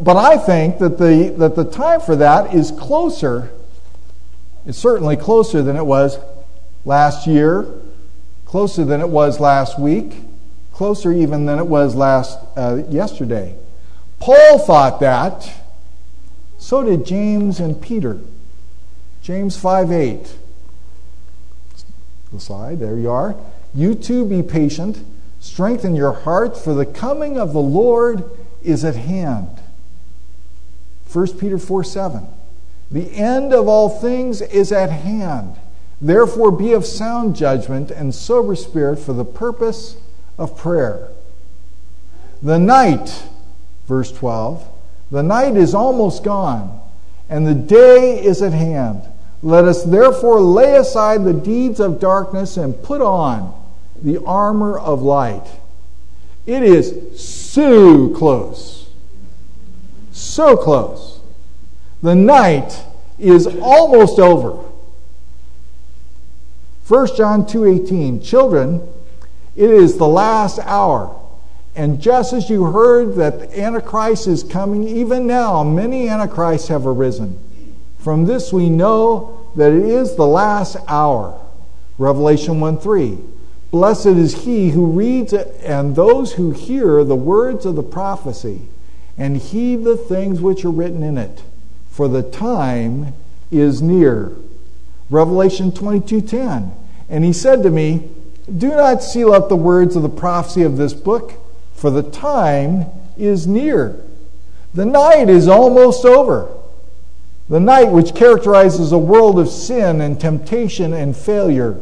But 0.00 0.16
I 0.16 0.38
think 0.38 0.78
that 0.78 0.96
the, 0.98 1.34
that 1.36 1.54
the 1.54 1.64
time 1.64 2.00
for 2.00 2.16
that 2.16 2.54
is 2.54 2.70
closer, 2.70 3.50
it's 4.64 4.78
certainly 4.78 5.16
closer 5.16 5.62
than 5.62 5.76
it 5.76 5.84
was 5.84 6.18
last 6.86 7.26
year, 7.26 7.66
closer 8.46 8.84
than 8.86 9.00
it 9.00 9.08
was 9.08 9.38
last 9.38 9.78
week, 9.78 10.14
closer 10.80 11.12
even 11.12 11.44
than 11.44 11.58
it 11.58 11.66
was 11.66 11.94
last 11.94 12.38
uh, 12.56 12.82
yesterday. 12.88 13.54
Paul 14.18 14.58
thought 14.60 14.98
that. 15.00 15.52
So 16.56 16.82
did 16.82 17.04
James 17.04 17.60
and 17.60 17.78
Peter. 17.82 18.18
James 19.20 19.58
5 19.58 19.92
8. 19.92 20.36
The 22.32 22.40
slide, 22.40 22.80
there 22.80 22.96
you 22.96 23.10
are. 23.10 23.36
You 23.74 23.94
too 23.94 24.24
be 24.24 24.42
patient, 24.42 25.04
strengthen 25.38 25.94
your 25.94 26.12
heart, 26.12 26.56
for 26.56 26.72
the 26.72 26.86
coming 26.86 27.38
of 27.38 27.52
the 27.52 27.60
Lord 27.60 28.24
is 28.62 28.82
at 28.82 28.96
hand. 28.96 29.60
1 31.12 31.36
Peter 31.36 31.58
4 31.58 31.84
7. 31.84 32.26
The 32.90 33.12
end 33.12 33.52
of 33.52 33.68
all 33.68 33.90
things 33.90 34.40
is 34.40 34.72
at 34.72 34.90
hand. 34.90 35.56
Therefore, 36.00 36.50
be 36.50 36.72
of 36.72 36.86
sound 36.86 37.36
judgment 37.36 37.90
and 37.90 38.14
sober 38.14 38.56
spirit 38.56 38.98
for 38.98 39.12
the 39.12 39.26
purpose 39.26 39.98
of 40.40 40.56
prayer. 40.56 41.08
The 42.42 42.58
night, 42.58 43.24
verse 43.86 44.10
12, 44.10 44.66
the 45.10 45.22
night 45.22 45.56
is 45.56 45.74
almost 45.74 46.24
gone, 46.24 46.80
and 47.28 47.46
the 47.46 47.54
day 47.54 48.20
is 48.24 48.42
at 48.42 48.52
hand. 48.52 49.02
Let 49.42 49.64
us 49.64 49.84
therefore 49.84 50.40
lay 50.40 50.76
aside 50.76 51.24
the 51.24 51.32
deeds 51.32 51.78
of 51.78 52.00
darkness 52.00 52.56
and 52.56 52.82
put 52.82 53.00
on 53.00 53.54
the 54.02 54.22
armor 54.24 54.78
of 54.78 55.02
light. 55.02 55.46
It 56.46 56.62
is 56.64 57.20
so 57.20 58.08
close 58.08 58.80
so 60.20 60.56
close. 60.56 61.20
The 62.02 62.14
night 62.14 62.82
is 63.18 63.46
almost 63.46 64.18
over. 64.18 64.64
1 66.88 67.16
John 67.16 67.46
2:18 67.46 68.20
Children, 68.20 68.80
it 69.56 69.70
is 69.70 69.96
the 69.96 70.08
last 70.08 70.58
hour. 70.60 71.16
And 71.74 72.00
just 72.00 72.32
as 72.32 72.50
you 72.50 72.64
heard 72.64 73.14
that 73.16 73.40
the 73.40 73.60
Antichrist 73.60 74.26
is 74.26 74.42
coming, 74.42 74.86
even 74.86 75.26
now 75.26 75.62
many 75.62 76.08
Antichrists 76.08 76.68
have 76.68 76.86
arisen. 76.86 77.38
From 77.98 78.24
this 78.24 78.52
we 78.52 78.68
know 78.68 79.50
that 79.56 79.72
it 79.72 79.84
is 79.84 80.16
the 80.16 80.26
last 80.26 80.76
hour. 80.88 81.40
Revelation 81.98 82.60
1 82.60 82.78
3. 82.78 83.18
Blessed 83.70 84.06
is 84.06 84.44
he 84.44 84.70
who 84.70 84.86
reads 84.86 85.32
and 85.32 85.94
those 85.94 86.32
who 86.32 86.50
hear 86.50 87.04
the 87.04 87.14
words 87.14 87.64
of 87.64 87.76
the 87.76 87.82
prophecy 87.82 88.62
and 89.16 89.36
heed 89.36 89.84
the 89.84 89.96
things 89.96 90.40
which 90.40 90.64
are 90.64 90.70
written 90.70 91.02
in 91.02 91.18
it, 91.18 91.42
for 91.90 92.08
the 92.08 92.22
time 92.22 93.12
is 93.50 93.82
near. 93.82 94.32
Revelation 95.10 95.72
22:10. 95.72 96.72
And 97.08 97.24
he 97.24 97.32
said 97.32 97.62
to 97.62 97.70
me, 97.70 98.08
Do 98.56 98.68
not 98.68 99.02
seal 99.02 99.32
up 99.32 99.48
the 99.48 99.56
words 99.56 99.94
of 99.96 100.02
the 100.02 100.08
prophecy 100.08 100.62
of 100.62 100.76
this 100.76 100.92
book, 100.92 101.34
for 101.74 101.90
the 101.90 102.02
time 102.02 102.86
is 103.16 103.46
near. 103.46 104.04
The 104.74 104.86
night 104.86 105.28
is 105.28 105.46
almost 105.46 106.04
over. 106.04 106.56
The 107.48 107.60
night 107.60 107.90
which 107.90 108.14
characterizes 108.14 108.92
a 108.92 108.98
world 108.98 109.38
of 109.38 109.48
sin 109.48 110.00
and 110.00 110.20
temptation 110.20 110.92
and 110.92 111.16
failure. 111.16 111.80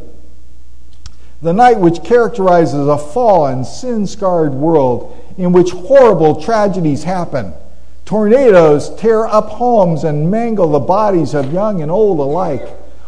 The 1.40 1.52
night 1.52 1.78
which 1.78 2.02
characterizes 2.02 2.86
a 2.86 2.98
fallen, 2.98 3.64
sin 3.64 4.06
scarred 4.06 4.54
world 4.54 5.16
in 5.36 5.52
which 5.52 5.70
horrible 5.70 6.42
tragedies 6.42 7.04
happen. 7.04 7.52
Tornadoes 8.04 8.94
tear 8.96 9.26
up 9.26 9.48
homes 9.50 10.02
and 10.04 10.30
mangle 10.30 10.72
the 10.72 10.80
bodies 10.80 11.34
of 11.34 11.52
young 11.52 11.80
and 11.82 11.90
old 11.90 12.18
alike. 12.18 12.66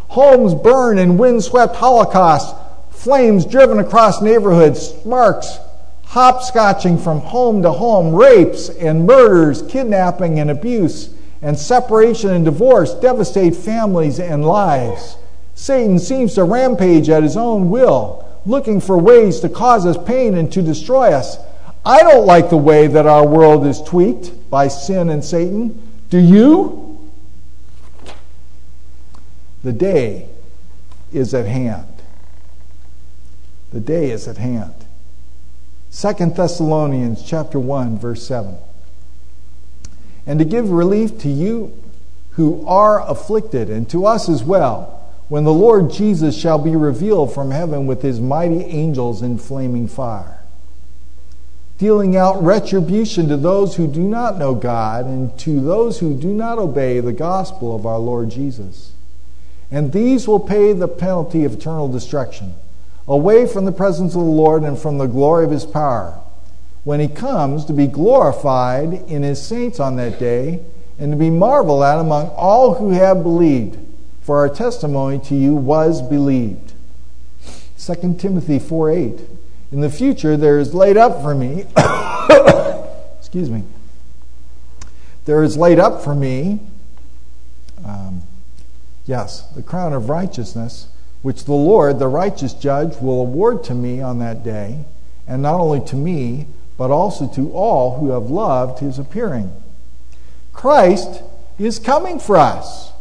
Homes 0.08 0.54
burn 0.54 0.98
in 0.98 1.18
windswept 1.18 1.76
holocausts, 1.76 2.54
flames 3.00 3.46
driven 3.46 3.78
across 3.78 4.20
neighborhoods, 4.20 4.88
sparks 4.88 5.58
hopscotching 6.04 7.02
from 7.02 7.20
home 7.20 7.62
to 7.62 7.70
home, 7.70 8.14
rapes 8.14 8.68
and 8.68 9.06
murders, 9.06 9.62
kidnapping 9.62 10.40
and 10.40 10.50
abuse, 10.50 11.14
and 11.40 11.56
separation 11.56 12.30
and 12.30 12.44
divorce 12.44 12.94
devastate 12.94 13.54
families 13.54 14.18
and 14.18 14.44
lives. 14.44 15.16
Satan 15.54 15.98
seems 15.98 16.34
to 16.34 16.44
rampage 16.44 17.08
at 17.08 17.22
his 17.22 17.36
own 17.36 17.70
will, 17.70 18.26
looking 18.44 18.80
for 18.80 18.98
ways 18.98 19.40
to 19.40 19.48
cause 19.48 19.86
us 19.86 19.96
pain 20.04 20.34
and 20.34 20.52
to 20.52 20.60
destroy 20.60 21.12
us. 21.12 21.38
I 21.86 22.02
don't 22.02 22.26
like 22.26 22.50
the 22.50 22.56
way 22.56 22.86
that 22.88 23.06
our 23.06 23.26
world 23.26 23.64
is 23.64 23.80
tweaked 23.80 24.50
by 24.50 24.68
sin 24.68 25.08
and 25.08 25.24
Satan. 25.24 25.90
Do 26.10 26.18
you? 26.18 27.08
The 29.62 29.72
day 29.72 30.28
is 31.12 31.32
at 31.34 31.46
hand. 31.46 31.89
The 33.72 33.80
day 33.80 34.10
is 34.10 34.26
at 34.26 34.38
hand. 34.38 34.74
Second 35.90 36.36
Thessalonians 36.36 37.22
chapter 37.22 37.58
1 37.58 37.98
verse 37.98 38.26
7. 38.26 38.56
And 40.26 40.38
to 40.38 40.44
give 40.44 40.70
relief 40.70 41.18
to 41.20 41.28
you 41.28 41.76
who 42.30 42.66
are 42.66 43.08
afflicted 43.08 43.70
and 43.70 43.88
to 43.90 44.06
us 44.06 44.28
as 44.28 44.44
well 44.44 44.96
when 45.28 45.44
the 45.44 45.52
Lord 45.52 45.90
Jesus 45.90 46.36
shall 46.36 46.58
be 46.58 46.74
revealed 46.74 47.32
from 47.32 47.50
heaven 47.50 47.86
with 47.86 48.02
his 48.02 48.20
mighty 48.20 48.64
angels 48.64 49.22
in 49.22 49.38
flaming 49.38 49.88
fire 49.88 50.40
dealing 51.80 52.14
out 52.14 52.42
retribution 52.42 53.26
to 53.26 53.38
those 53.38 53.76
who 53.76 53.86
do 53.86 54.02
not 54.02 54.36
know 54.36 54.54
God 54.54 55.06
and 55.06 55.36
to 55.38 55.62
those 55.62 55.98
who 55.98 56.14
do 56.14 56.28
not 56.28 56.58
obey 56.58 57.00
the 57.00 57.10
gospel 57.10 57.74
of 57.74 57.86
our 57.86 57.98
Lord 57.98 58.30
Jesus. 58.30 58.92
And 59.70 59.90
these 59.90 60.28
will 60.28 60.40
pay 60.40 60.74
the 60.74 60.86
penalty 60.86 61.42
of 61.44 61.54
eternal 61.54 61.88
destruction, 61.90 62.52
away 63.08 63.46
from 63.46 63.64
the 63.64 63.72
presence 63.72 64.14
of 64.14 64.20
the 64.20 64.26
Lord 64.26 64.62
and 64.62 64.78
from 64.78 64.98
the 64.98 65.06
glory 65.06 65.44
of 65.44 65.50
his 65.50 65.64
power, 65.64 66.20
when 66.84 67.00
he 67.00 67.08
comes 67.08 67.64
to 67.66 67.72
be 67.72 67.86
glorified 67.86 68.92
in 69.08 69.22
his 69.22 69.40
saints 69.40 69.80
on 69.80 69.96
that 69.96 70.18
day 70.18 70.60
and 70.98 71.12
to 71.12 71.16
be 71.16 71.30
marveled 71.30 71.82
at 71.82 71.98
among 71.98 72.28
all 72.28 72.74
who 72.74 72.90
have 72.90 73.22
believed. 73.22 73.78
For 74.20 74.38
our 74.38 74.48
testimony 74.48 75.18
to 75.20 75.34
you 75.34 75.54
was 75.54 76.02
believed. 76.02 76.74
2 77.78 78.16
Timothy 78.18 78.58
4 78.58 78.90
8. 78.90 79.20
In 79.72 79.80
the 79.80 79.90
future, 79.90 80.36
there 80.36 80.58
is 80.58 80.74
laid 80.74 80.96
up 80.96 81.22
for 81.22 81.34
me, 81.34 81.64
excuse 83.18 83.48
me, 83.48 83.62
there 85.24 85.42
is 85.42 85.56
laid 85.56 85.78
up 85.78 86.02
for 86.02 86.14
me, 86.14 86.60
um, 87.84 88.22
yes, 89.06 89.42
the 89.54 89.62
crown 89.62 89.92
of 89.92 90.08
righteousness, 90.08 90.88
which 91.22 91.44
the 91.44 91.52
Lord, 91.52 91.98
the 91.98 92.08
righteous 92.08 92.54
judge, 92.54 92.96
will 93.00 93.20
award 93.20 93.64
to 93.64 93.74
me 93.74 94.00
on 94.00 94.18
that 94.20 94.42
day, 94.42 94.84
and 95.26 95.42
not 95.42 95.60
only 95.60 95.80
to 95.86 95.96
me, 95.96 96.46
but 96.76 96.90
also 96.90 97.28
to 97.28 97.52
all 97.52 97.98
who 97.98 98.10
have 98.10 98.30
loved 98.30 98.78
his 98.78 98.98
appearing. 98.98 99.52
Christ 100.52 101.22
is 101.58 101.78
coming 101.78 102.18
for 102.18 102.36
us. 102.36 102.92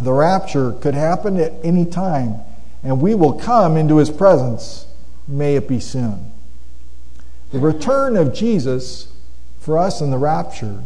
The 0.00 0.12
rapture 0.12 0.72
could 0.72 0.94
happen 0.94 1.38
at 1.38 1.52
any 1.62 1.84
time, 1.84 2.36
and 2.82 3.02
we 3.02 3.14
will 3.14 3.34
come 3.34 3.76
into 3.76 3.98
his 3.98 4.10
presence. 4.10 4.86
May 5.26 5.56
it 5.56 5.68
be 5.68 5.80
soon. 5.80 6.32
The 7.52 7.58
return 7.58 8.16
of 8.16 8.32
Jesus 8.32 9.08
for 9.58 9.76
us 9.76 10.00
in 10.00 10.10
the 10.10 10.18
rapture 10.18 10.84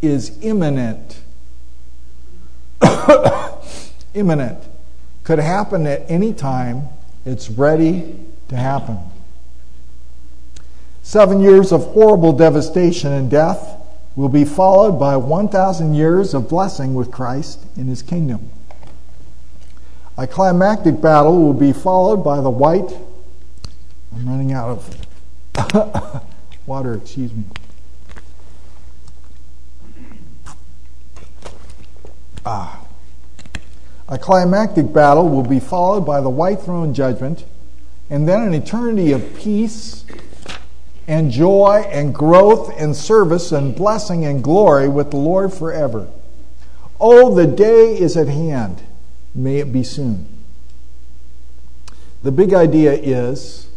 is 0.00 0.38
imminent. 0.42 1.20
imminent. 4.14 4.69
Could 5.30 5.38
happen 5.38 5.86
at 5.86 6.10
any 6.10 6.34
time. 6.34 6.88
It's 7.24 7.48
ready 7.48 8.18
to 8.48 8.56
happen. 8.56 8.98
Seven 11.04 11.40
years 11.40 11.70
of 11.70 11.84
horrible 11.92 12.32
devastation 12.32 13.12
and 13.12 13.30
death 13.30 13.80
will 14.16 14.28
be 14.28 14.44
followed 14.44 14.98
by 14.98 15.16
1,000 15.16 15.94
years 15.94 16.34
of 16.34 16.48
blessing 16.48 16.94
with 16.94 17.12
Christ 17.12 17.64
in 17.76 17.86
his 17.86 18.02
kingdom. 18.02 18.50
A 20.18 20.26
climactic 20.26 21.00
battle 21.00 21.40
will 21.40 21.54
be 21.54 21.72
followed 21.72 22.24
by 22.24 22.40
the 22.40 22.50
white. 22.50 22.92
I'm 24.12 24.28
running 24.28 24.52
out 24.52 24.80
of 25.64 26.26
water, 26.66 26.94
excuse 26.94 27.32
me. 27.32 27.44
Ah. 32.44 32.84
A 34.10 34.18
climactic 34.18 34.92
battle 34.92 35.28
will 35.28 35.44
be 35.44 35.60
followed 35.60 36.00
by 36.00 36.20
the 36.20 36.28
white 36.28 36.60
throne 36.60 36.92
judgment, 36.92 37.44
and 38.10 38.28
then 38.28 38.42
an 38.42 38.52
eternity 38.52 39.12
of 39.12 39.36
peace 39.36 40.04
and 41.06 41.30
joy 41.30 41.84
and 41.90 42.12
growth 42.12 42.74
and 42.76 42.96
service 42.96 43.52
and 43.52 43.74
blessing 43.74 44.24
and 44.24 44.42
glory 44.42 44.88
with 44.88 45.12
the 45.12 45.16
Lord 45.16 45.54
forever. 45.54 46.08
Oh, 47.00 47.32
the 47.32 47.46
day 47.46 47.96
is 47.96 48.16
at 48.16 48.26
hand. 48.26 48.82
May 49.32 49.58
it 49.58 49.72
be 49.72 49.84
soon. 49.84 50.26
The 52.24 52.32
big 52.32 52.52
idea 52.52 52.92
is 52.92 53.68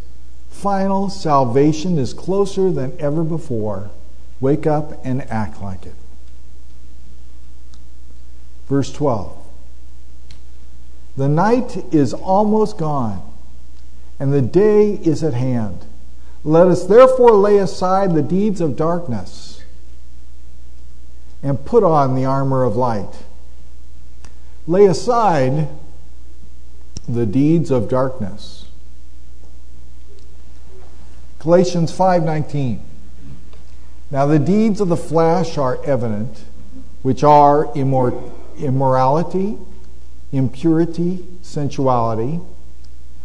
final 0.50 1.08
salvation 1.10 1.96
is 1.96 2.12
closer 2.12 2.72
than 2.72 2.96
ever 2.98 3.22
before. 3.22 3.90
Wake 4.40 4.66
up 4.66 5.00
and 5.04 5.22
act 5.30 5.62
like 5.62 5.86
it. 5.86 5.94
Verse 8.68 8.92
12. 8.92 9.43
The 11.16 11.28
night 11.28 11.94
is 11.94 12.12
almost 12.12 12.76
gone, 12.76 13.22
and 14.18 14.32
the 14.32 14.42
day 14.42 14.94
is 14.94 15.22
at 15.22 15.34
hand. 15.34 15.86
Let 16.42 16.66
us 16.66 16.84
therefore 16.84 17.32
lay 17.32 17.58
aside 17.58 18.14
the 18.14 18.22
deeds 18.22 18.60
of 18.60 18.76
darkness 18.76 19.62
and 21.42 21.64
put 21.64 21.84
on 21.84 22.14
the 22.14 22.24
armor 22.24 22.64
of 22.64 22.74
light. 22.74 23.24
Lay 24.66 24.86
aside 24.86 25.68
the 27.08 27.26
deeds 27.26 27.70
of 27.70 27.88
darkness. 27.88 28.64
Galatians 31.38 31.92
5:19 31.92 32.80
Now 34.10 34.26
the 34.26 34.38
deeds 34.38 34.80
of 34.80 34.88
the 34.88 34.96
flesh 34.96 35.58
are 35.58 35.78
evident, 35.84 36.44
which 37.02 37.22
are 37.22 37.66
immor- 37.74 38.18
immorality, 38.58 39.58
impurity, 40.34 41.24
sensuality, 41.42 42.40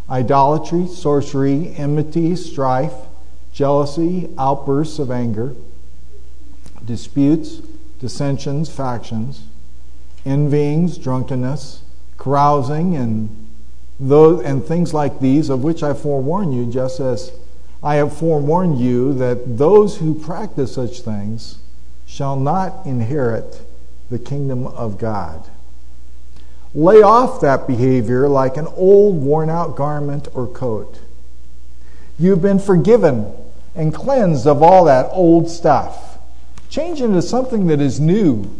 idolatry, 0.09 0.87
sorcery, 0.87 1.73
enmity, 1.75 2.35
strife, 2.35 2.93
jealousy, 3.51 4.29
outbursts 4.37 4.99
of 4.99 5.09
anger, 5.09 5.55
disputes, 6.85 7.61
dissensions, 7.99 8.69
factions, 8.69 9.43
envyings, 10.25 10.97
drunkenness, 10.97 11.81
carousing, 12.17 12.95
and 12.95 13.49
those 13.99 14.43
and 14.43 14.63
things 14.63 14.93
like 14.93 15.19
these, 15.19 15.49
of 15.49 15.63
which 15.63 15.83
I 15.83 15.93
forewarn 15.93 16.53
you, 16.53 16.71
just 16.71 16.99
as 16.99 17.31
I 17.83 17.95
have 17.95 18.15
forewarned 18.15 18.79
you 18.79 19.13
that 19.15 19.57
those 19.57 19.97
who 19.97 20.13
practice 20.13 20.75
such 20.75 21.01
things 21.01 21.59
shall 22.05 22.35
not 22.35 22.85
inherit 22.85 23.61
the 24.09 24.19
kingdom 24.19 24.67
of 24.67 24.97
God. 24.97 25.49
Lay 26.75 27.01
off 27.01 27.41
that 27.41 27.65
behavior 27.65 28.29
like 28.29 28.55
an 28.55 28.67
old 28.75 29.23
worn 29.23 29.49
out 29.49 29.75
garment 29.75 30.27
or 30.35 30.45
coat. 30.45 30.99
You've 32.19 32.41
been 32.41 32.59
forgiven 32.59 33.33
and 33.75 33.93
cleansed 33.93 34.45
of 34.45 34.61
all 34.61 34.85
that 34.85 35.09
old 35.11 35.49
stuff. 35.49 36.19
Change 36.69 37.01
into 37.01 37.23
something 37.23 37.67
that 37.67 37.81
is 37.81 37.99
new. 37.99 38.51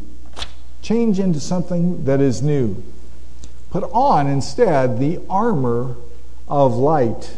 Change 0.82 1.20
into 1.20 1.40
something 1.40 2.06
that 2.06 2.20
is 2.20 2.42
new. 2.42 2.84
Put 3.70 3.84
on 3.94 4.26
instead 4.26 4.98
the 4.98 5.20
armor 5.30 5.96
of 6.48 6.76
light. 6.76 7.38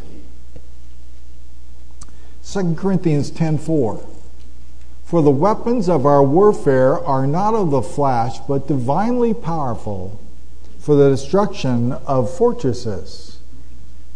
2 2.45 2.75
Corinthians 2.75 3.29
10:4 3.29 3.99
For 5.03 5.21
the 5.21 5.31
weapons 5.31 5.89
of 5.89 6.05
our 6.05 6.23
warfare 6.23 6.97
are 7.05 7.27
not 7.27 7.55
of 7.55 7.71
the 7.71 7.81
flesh 7.81 8.39
but 8.47 8.67
divinely 8.69 9.33
powerful 9.33 10.20
for 10.81 10.95
the 10.95 11.11
destruction 11.11 11.91
of 12.07 12.35
fortresses. 12.35 13.37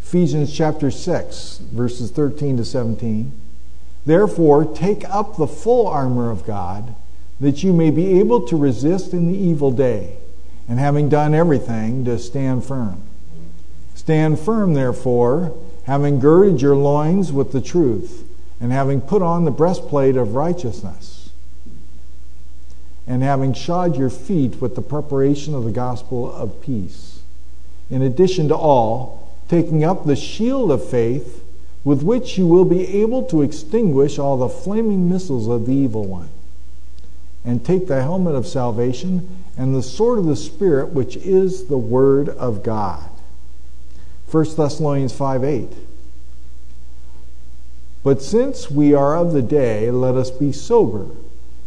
Ephesians 0.01 0.51
chapter 0.51 0.89
6, 0.89 1.59
verses 1.71 2.09
13 2.09 2.57
to 2.57 2.65
17. 2.65 3.31
Therefore, 4.03 4.65
take 4.65 5.07
up 5.07 5.37
the 5.37 5.45
full 5.45 5.85
armor 5.85 6.31
of 6.31 6.45
God, 6.45 6.95
that 7.39 7.63
you 7.63 7.71
may 7.71 7.91
be 7.91 8.19
able 8.19 8.47
to 8.47 8.57
resist 8.57 9.13
in 9.13 9.27
the 9.27 9.37
evil 9.37 9.69
day, 9.69 10.17
and 10.67 10.79
having 10.79 11.07
done 11.07 11.35
everything, 11.35 12.03
to 12.05 12.17
stand 12.17 12.65
firm. 12.65 13.03
Stand 13.93 14.39
firm, 14.39 14.73
therefore, 14.73 15.55
having 15.83 16.19
girded 16.19 16.61
your 16.61 16.75
loins 16.75 17.31
with 17.31 17.51
the 17.51 17.61
truth, 17.61 18.27
and 18.59 18.71
having 18.71 19.01
put 19.01 19.21
on 19.21 19.45
the 19.45 19.51
breastplate 19.51 20.15
of 20.17 20.33
righteousness 20.33 21.14
and 23.07 23.21
having 23.21 23.53
shod 23.53 23.95
your 23.95 24.09
feet 24.09 24.61
with 24.61 24.75
the 24.75 24.81
preparation 24.81 25.53
of 25.53 25.63
the 25.63 25.71
gospel 25.71 26.31
of 26.31 26.61
peace. 26.61 27.21
In 27.89 28.01
addition 28.01 28.47
to 28.47 28.55
all, 28.55 29.37
taking 29.47 29.83
up 29.83 30.05
the 30.05 30.15
shield 30.15 30.71
of 30.71 30.87
faith, 30.87 31.43
with 31.83 32.01
which 32.01 32.37
you 32.37 32.47
will 32.47 32.65
be 32.65 33.01
able 33.01 33.23
to 33.23 33.43
extinguish 33.43 34.17
all 34.17 34.37
the 34.37 34.49
flaming 34.49 35.07
missiles 35.07 35.47
of 35.47 35.67
the 35.67 35.73
evil 35.73 36.05
one. 36.05 36.29
And 37.43 37.63
take 37.63 37.87
the 37.87 38.01
helmet 38.01 38.33
of 38.33 38.47
salvation 38.47 39.43
and 39.55 39.75
the 39.75 39.83
sword 39.83 40.17
of 40.17 40.25
the 40.25 40.35
Spirit, 40.35 40.89
which 40.89 41.15
is 41.15 41.67
the 41.67 41.77
Word 41.77 42.27
of 42.27 42.63
God. 42.63 43.07
1 44.31 44.55
Thessalonians 44.55 45.13
5 45.13 45.43
8. 45.43 45.69
But 48.03 48.23
since 48.23 48.71
we 48.71 48.95
are 48.95 49.15
of 49.15 49.31
the 49.31 49.43
day, 49.43 49.91
let 49.91 50.15
us 50.15 50.31
be 50.31 50.51
sober 50.51 51.11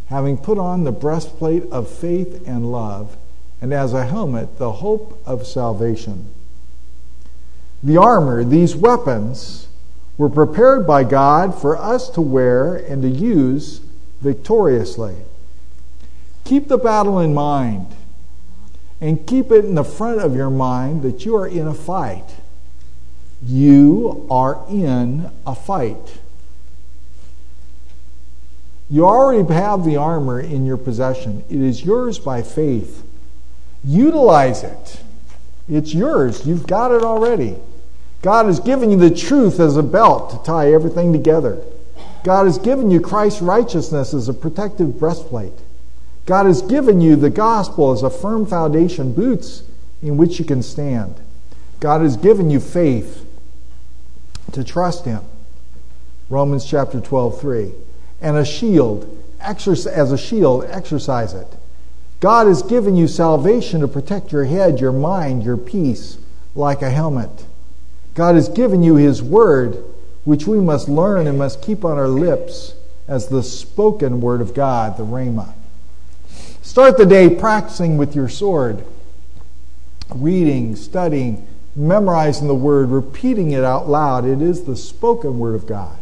having 0.09 0.37
put 0.37 0.57
on 0.57 0.83
the 0.83 0.91
breastplate 0.91 1.63
of 1.71 1.89
faith 1.89 2.47
and 2.47 2.71
love, 2.71 3.15
and 3.61 3.73
as 3.73 3.93
a 3.93 4.05
helmet, 4.05 4.57
the 4.57 4.73
hope 4.73 5.21
of 5.25 5.45
salvation. 5.45 6.33
The 7.83 7.97
armor, 7.97 8.43
these 8.43 8.75
weapons, 8.75 9.67
were 10.17 10.29
prepared 10.29 10.85
by 10.85 11.03
God 11.03 11.59
for 11.59 11.77
us 11.77 12.09
to 12.09 12.21
wear 12.21 12.75
and 12.75 13.01
to 13.03 13.07
use 13.07 13.79
victoriously. 14.21 15.15
Keep 16.43 16.67
the 16.67 16.77
battle 16.77 17.19
in 17.19 17.33
mind 17.33 17.87
and 18.99 19.25
keep 19.25 19.51
it 19.51 19.63
in 19.63 19.75
the 19.75 19.83
front 19.83 20.19
of 20.19 20.35
your 20.35 20.49
mind 20.49 21.03
that 21.03 21.23
you 21.23 21.35
are 21.35 21.47
in 21.47 21.67
a 21.67 21.73
fight. 21.73 22.35
You 23.41 24.27
are 24.29 24.65
in 24.69 25.31
a 25.45 25.55
fight. 25.55 26.19
You 28.89 29.05
already 29.05 29.53
have 29.53 29.85
the 29.85 29.97
armor 29.97 30.39
in 30.39 30.65
your 30.65 30.77
possession. 30.77 31.43
It 31.47 31.61
is 31.61 31.85
yours 31.85 32.17
by 32.17 32.41
faith. 32.41 33.05
Utilize 33.83 34.63
it. 34.63 35.01
It's 35.69 35.93
yours. 35.93 36.45
You've 36.47 36.65
got 36.65 36.91
it 36.91 37.03
already. 37.03 37.55
God 38.23 38.47
has 38.47 38.59
given 38.59 38.89
you 38.89 38.97
the 38.97 39.13
truth 39.13 39.59
as 39.59 39.77
a 39.77 39.83
belt 39.83 40.31
to 40.31 40.43
tie 40.43 40.73
everything 40.73 41.13
together. 41.13 41.63
God 42.23 42.45
has 42.45 42.57
given 42.57 42.89
you 42.89 42.99
Christ's 42.99 43.41
righteousness 43.41 44.13
as 44.13 44.27
a 44.27 44.33
protective 44.33 44.99
breastplate. 44.99 45.53
God 46.25 46.47
has 46.47 46.61
given 46.63 46.99
you 46.99 47.15
the 47.15 47.29
gospel 47.29 47.91
as 47.91 48.01
a 48.01 48.09
firm 48.09 48.45
foundation, 48.45 49.13
boots 49.13 49.63
in 50.01 50.17
which 50.17 50.39
you 50.39 50.45
can 50.45 50.63
stand. 50.63 51.15
God 51.79 52.01
has 52.01 52.17
given 52.17 52.49
you 52.49 52.59
faith 52.59 53.25
to 54.51 54.63
trust 54.63 55.05
Him. 55.05 55.21
Romans 56.29 56.65
chapter 56.65 56.99
12, 56.99 57.39
3 57.39 57.73
and 58.21 58.37
a 58.37 58.45
shield. 58.45 59.15
Exercise, 59.39 59.93
as 59.93 60.11
a 60.11 60.17
shield, 60.17 60.65
exercise 60.65 61.33
it. 61.33 61.47
God 62.19 62.47
has 62.47 62.61
given 62.63 62.95
you 62.95 63.07
salvation 63.07 63.79
to 63.81 63.87
protect 63.87 64.31
your 64.31 64.45
head, 64.45 64.79
your 64.79 64.91
mind, 64.91 65.43
your 65.43 65.57
peace, 65.57 66.17
like 66.53 66.81
a 66.81 66.89
helmet. 66.89 67.45
God 68.13 68.35
has 68.35 68.49
given 68.49 68.83
you 68.83 68.95
His 68.95 69.23
Word, 69.23 69.81
which 70.25 70.45
we 70.45 70.59
must 70.59 70.89
learn 70.89 71.27
and 71.27 71.37
must 71.37 71.61
keep 71.61 71.85
on 71.85 71.97
our 71.97 72.09
lips 72.09 72.73
as 73.07 73.27
the 73.27 73.41
spoken 73.41 74.19
Word 74.19 74.41
of 74.41 74.53
God, 74.53 74.97
the 74.97 75.05
Rhema. 75.05 75.53
Start 76.61 76.97
the 76.97 77.05
day 77.05 77.33
practicing 77.33 77.97
with 77.97 78.15
your 78.15 78.27
sword, 78.27 78.83
reading, 80.13 80.75
studying, 80.75 81.47
memorizing 81.75 82.47
the 82.47 82.55
Word, 82.55 82.89
repeating 82.89 83.51
it 83.51 83.63
out 83.63 83.87
loud. 83.87 84.25
It 84.25 84.41
is 84.41 84.63
the 84.63 84.75
spoken 84.75 85.39
Word 85.39 85.55
of 85.55 85.65
God. 85.65 85.98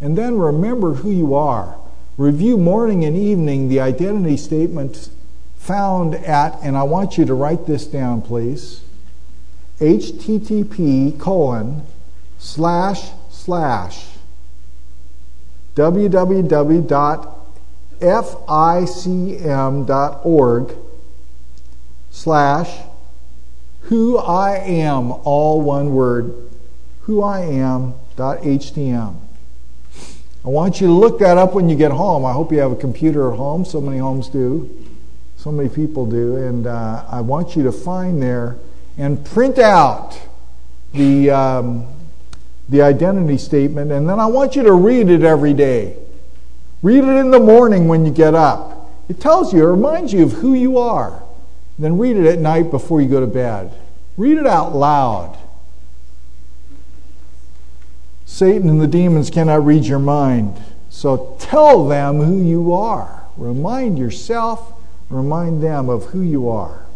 And 0.00 0.16
then 0.16 0.38
remember 0.38 0.94
who 0.94 1.10
you 1.10 1.34
are. 1.34 1.76
Review 2.16 2.56
morning 2.56 3.04
and 3.04 3.16
evening 3.16 3.68
the 3.68 3.80
identity 3.80 4.36
statement 4.36 5.10
found 5.56 6.14
at, 6.14 6.58
and 6.62 6.76
I 6.76 6.84
want 6.84 7.18
you 7.18 7.24
to 7.26 7.34
write 7.34 7.66
this 7.66 7.86
down, 7.86 8.22
please, 8.22 8.82
http 9.78 11.18
colon 11.18 11.82
slash 12.38 13.10
slash 13.30 14.06
www.ficm.org 15.74 16.86
slash 22.10 22.80
who 23.82 24.18
I 24.18 24.56
am, 24.56 25.12
all 25.12 25.60
one 25.62 25.94
word, 25.94 26.50
who 27.02 27.22
I 27.22 27.40
am 27.40 27.94
.htm. 28.16 29.16
I 30.44 30.48
want 30.48 30.80
you 30.80 30.86
to 30.86 30.92
look 30.92 31.18
that 31.18 31.36
up 31.36 31.54
when 31.54 31.68
you 31.68 31.76
get 31.76 31.92
home. 31.92 32.24
I 32.24 32.32
hope 32.32 32.50
you 32.50 32.58
have 32.60 32.72
a 32.72 32.76
computer 32.76 33.30
at 33.30 33.36
home. 33.36 33.64
So 33.64 33.80
many 33.80 33.98
homes 33.98 34.28
do. 34.28 34.88
So 35.36 35.52
many 35.52 35.68
people 35.68 36.06
do. 36.06 36.36
And 36.36 36.66
uh, 36.66 37.04
I 37.10 37.20
want 37.20 37.56
you 37.56 37.62
to 37.64 37.72
find 37.72 38.22
there 38.22 38.56
and 38.96 39.22
print 39.24 39.58
out 39.58 40.18
the, 40.92 41.30
um, 41.30 41.86
the 42.70 42.80
identity 42.80 43.36
statement. 43.36 43.92
And 43.92 44.08
then 44.08 44.18
I 44.18 44.26
want 44.26 44.56
you 44.56 44.62
to 44.62 44.72
read 44.72 45.10
it 45.10 45.22
every 45.22 45.52
day. 45.52 45.96
Read 46.82 47.04
it 47.04 47.16
in 47.16 47.30
the 47.30 47.40
morning 47.40 47.86
when 47.86 48.06
you 48.06 48.12
get 48.12 48.34
up. 48.34 48.90
It 49.10 49.20
tells 49.20 49.52
you, 49.52 49.62
it 49.62 49.70
reminds 49.70 50.12
you 50.12 50.24
of 50.24 50.32
who 50.32 50.54
you 50.54 50.78
are. 50.78 51.22
Then 51.78 51.98
read 51.98 52.16
it 52.16 52.26
at 52.26 52.38
night 52.38 52.70
before 52.70 53.02
you 53.02 53.08
go 53.08 53.20
to 53.20 53.26
bed. 53.26 53.72
Read 54.16 54.38
it 54.38 54.46
out 54.46 54.74
loud. 54.74 55.38
Satan 58.30 58.68
and 58.68 58.80
the 58.80 58.86
demons 58.86 59.28
cannot 59.28 59.66
read 59.66 59.84
your 59.84 59.98
mind. 59.98 60.56
So 60.88 61.36
tell 61.40 61.88
them 61.88 62.20
who 62.20 62.40
you 62.40 62.72
are. 62.72 63.24
Remind 63.36 63.98
yourself, 63.98 64.72
remind 65.10 65.60
them 65.62 65.88
of 65.88 66.04
who 66.06 66.22
you 66.22 66.48
are. 66.48 66.86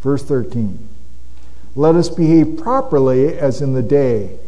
Verse 0.00 0.22
13 0.22 0.88
Let 1.74 1.96
us 1.96 2.08
behave 2.08 2.56
properly 2.56 3.36
as 3.36 3.60
in 3.60 3.74
the 3.74 3.82
day, 3.82 4.38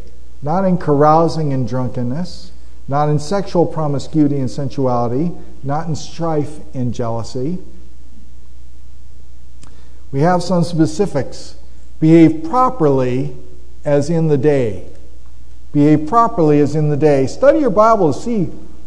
not 0.41 0.63
in 0.63 0.77
carousing 0.77 1.51
and 1.51 1.67
drunkenness, 1.67 2.53
not 2.87 3.09
in 3.09 3.19
sexual 3.19 3.65
promiscuity 3.65 4.37
and 4.37 4.49
sensuality, 4.49 5.31
not 5.63 5.87
in 5.87 5.97
strife 5.97 6.59
and 6.73 6.93
jealousy. 6.93 7.59
We 10.13 10.21
have 10.21 10.41
some 10.41 10.63
specifics. 10.63 11.57
Behave 11.99 12.45
properly 12.45 13.35
as 13.83 14.09
in 14.09 14.29
the 14.29 14.37
day. 14.37 14.89
Behave 15.77 16.07
properly 16.07 16.59
as 16.59 16.73
in 16.73 16.89
the 16.89 16.97
day. 16.97 17.27
Study 17.27 17.59
your 17.59 17.69
Bible 17.69 18.11
to 18.11 18.19
see 18.19 18.45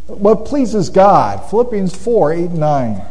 what 0.08 0.44
pleases 0.44 0.90
God. 0.90 1.48
Philippians 1.48 1.94
4 1.94 2.32
8 2.32 2.38
and 2.46 2.58
9. 2.58 3.02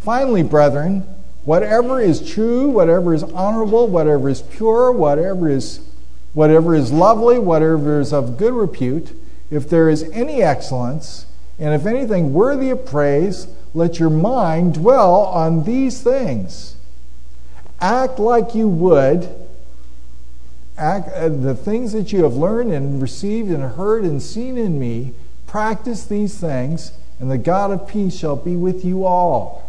Finally, 0.00 0.42
brethren, 0.42 1.06
whatever 1.44 2.00
is 2.00 2.32
true, 2.32 2.66
whatever 2.66 3.14
is 3.14 3.22
honorable, 3.22 3.86
whatever 3.86 4.28
is 4.28 4.42
pure, 4.42 4.90
whatever 4.90 5.48
is, 5.48 5.82
whatever 6.32 6.74
is 6.74 6.90
lovely, 6.90 7.38
whatever 7.38 8.00
is 8.00 8.12
of 8.12 8.36
good 8.36 8.54
repute, 8.54 9.16
if 9.52 9.68
there 9.68 9.88
is 9.88 10.02
any 10.10 10.42
excellence, 10.42 11.26
and 11.60 11.72
if 11.72 11.86
anything 11.86 12.32
worthy 12.32 12.70
of 12.70 12.84
praise, 12.84 13.46
let 13.72 14.00
your 14.00 14.10
mind 14.10 14.74
dwell 14.74 15.26
on 15.26 15.62
these 15.62 16.02
things. 16.02 16.74
Act 17.80 18.18
like 18.18 18.56
you 18.56 18.66
would 18.66 19.41
Uh, 20.78 21.28
the 21.28 21.54
things 21.54 21.92
that 21.92 22.12
you 22.12 22.24
have 22.24 22.34
learned 22.34 22.72
and 22.72 23.00
received 23.02 23.50
and 23.50 23.62
heard 23.62 24.04
and 24.04 24.22
seen 24.22 24.56
in 24.56 24.78
me, 24.78 25.12
practice 25.46 26.04
these 26.06 26.38
things, 26.38 26.92
and 27.20 27.30
the 27.30 27.38
God 27.38 27.70
of 27.70 27.86
peace 27.86 28.16
shall 28.16 28.36
be 28.36 28.56
with 28.56 28.84
you 28.84 29.04
all. 29.04 29.62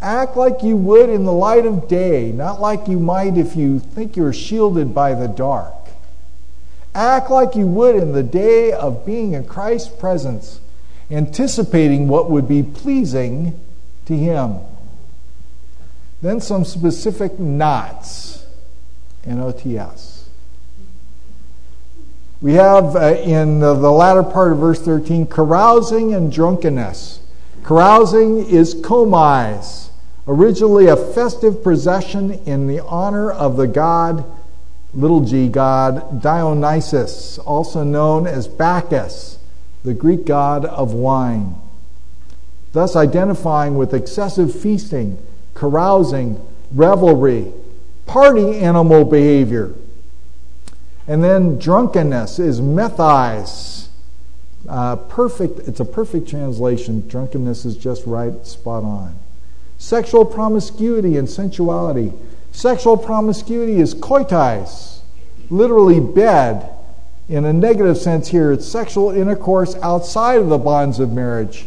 Act 0.00 0.36
like 0.36 0.62
you 0.62 0.76
would 0.76 1.08
in 1.08 1.24
the 1.24 1.32
light 1.32 1.64
of 1.64 1.88
day, 1.88 2.32
not 2.32 2.60
like 2.60 2.88
you 2.88 2.98
might 2.98 3.38
if 3.38 3.56
you 3.56 3.78
think 3.78 4.16
you're 4.16 4.32
shielded 4.32 4.94
by 4.94 5.14
the 5.14 5.28
dark. 5.28 5.72
Act 6.94 7.30
like 7.30 7.54
you 7.54 7.66
would 7.66 7.94
in 7.94 8.12
the 8.12 8.22
day 8.22 8.72
of 8.72 9.06
being 9.06 9.32
in 9.32 9.46
Christ's 9.46 9.88
presence, 9.88 10.60
anticipating 11.10 12.08
what 12.08 12.30
would 12.30 12.48
be 12.48 12.62
pleasing 12.62 13.58
to 14.06 14.16
Him. 14.16 14.56
Then 16.20 16.40
some 16.40 16.64
specific 16.64 17.38
knots, 17.38 18.46
N 19.24 19.38
O 19.40 19.52
T 19.52 19.78
S. 19.78 20.15
We 22.40 22.52
have 22.54 22.96
uh, 22.96 23.14
in 23.14 23.60
the, 23.60 23.74
the 23.74 23.90
latter 23.90 24.22
part 24.22 24.52
of 24.52 24.58
verse 24.58 24.80
13 24.82 25.26
carousing 25.26 26.12
and 26.12 26.30
drunkenness. 26.30 27.20
Carousing 27.64 28.46
is 28.46 28.74
komais, 28.74 29.88
originally 30.28 30.86
a 30.86 30.96
festive 30.96 31.62
procession 31.62 32.32
in 32.44 32.66
the 32.66 32.84
honor 32.84 33.32
of 33.32 33.56
the 33.56 33.66
god, 33.66 34.24
little 34.92 35.22
g 35.22 35.48
god, 35.48 36.22
Dionysus, 36.22 37.38
also 37.38 37.82
known 37.82 38.26
as 38.26 38.46
Bacchus, 38.46 39.38
the 39.82 39.94
Greek 39.94 40.26
god 40.26 40.66
of 40.66 40.92
wine. 40.92 41.54
Thus 42.72 42.96
identifying 42.96 43.76
with 43.76 43.94
excessive 43.94 44.54
feasting, 44.54 45.18
carousing, 45.54 46.38
revelry, 46.70 47.50
party 48.04 48.56
animal 48.58 49.06
behavior 49.06 49.74
and 51.06 51.22
then 51.22 51.58
drunkenness 51.58 52.38
is 52.38 52.60
methais. 52.60 53.88
Uh, 54.68 54.96
perfect, 54.96 55.60
it's 55.68 55.80
a 55.80 55.84
perfect 55.84 56.28
translation. 56.28 57.06
Drunkenness 57.08 57.64
is 57.64 57.76
just 57.76 58.04
right, 58.06 58.46
spot 58.46 58.82
on. 58.82 59.16
Sexual 59.78 60.24
promiscuity 60.24 61.16
and 61.16 61.28
sensuality. 61.28 62.12
Sexual 62.50 62.96
promiscuity 62.96 63.76
is 63.76 63.94
koitais, 63.94 65.00
literally 65.50 66.00
bed. 66.00 66.70
In 67.28 67.44
a 67.44 67.52
negative 67.52 67.98
sense 67.98 68.28
here, 68.28 68.52
it's 68.52 68.66
sexual 68.66 69.10
intercourse 69.10 69.74
outside 69.76 70.38
of 70.38 70.48
the 70.48 70.58
bonds 70.58 70.98
of 70.98 71.12
marriage. 71.12 71.66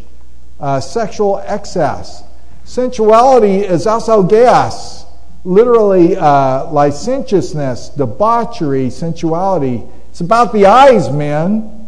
Uh, 0.60 0.80
sexual 0.80 1.42
excess. 1.46 2.24
Sensuality 2.66 3.64
is 3.64 3.86
asalgeas, 3.86 5.06
literally 5.44 6.16
uh, 6.16 6.66
licentiousness, 6.72 7.90
debauchery, 7.90 8.90
sensuality. 8.90 9.84
It's 10.10 10.22
about 10.22 10.54
the 10.54 10.66
eyes, 10.66 11.10
men. 11.10 11.88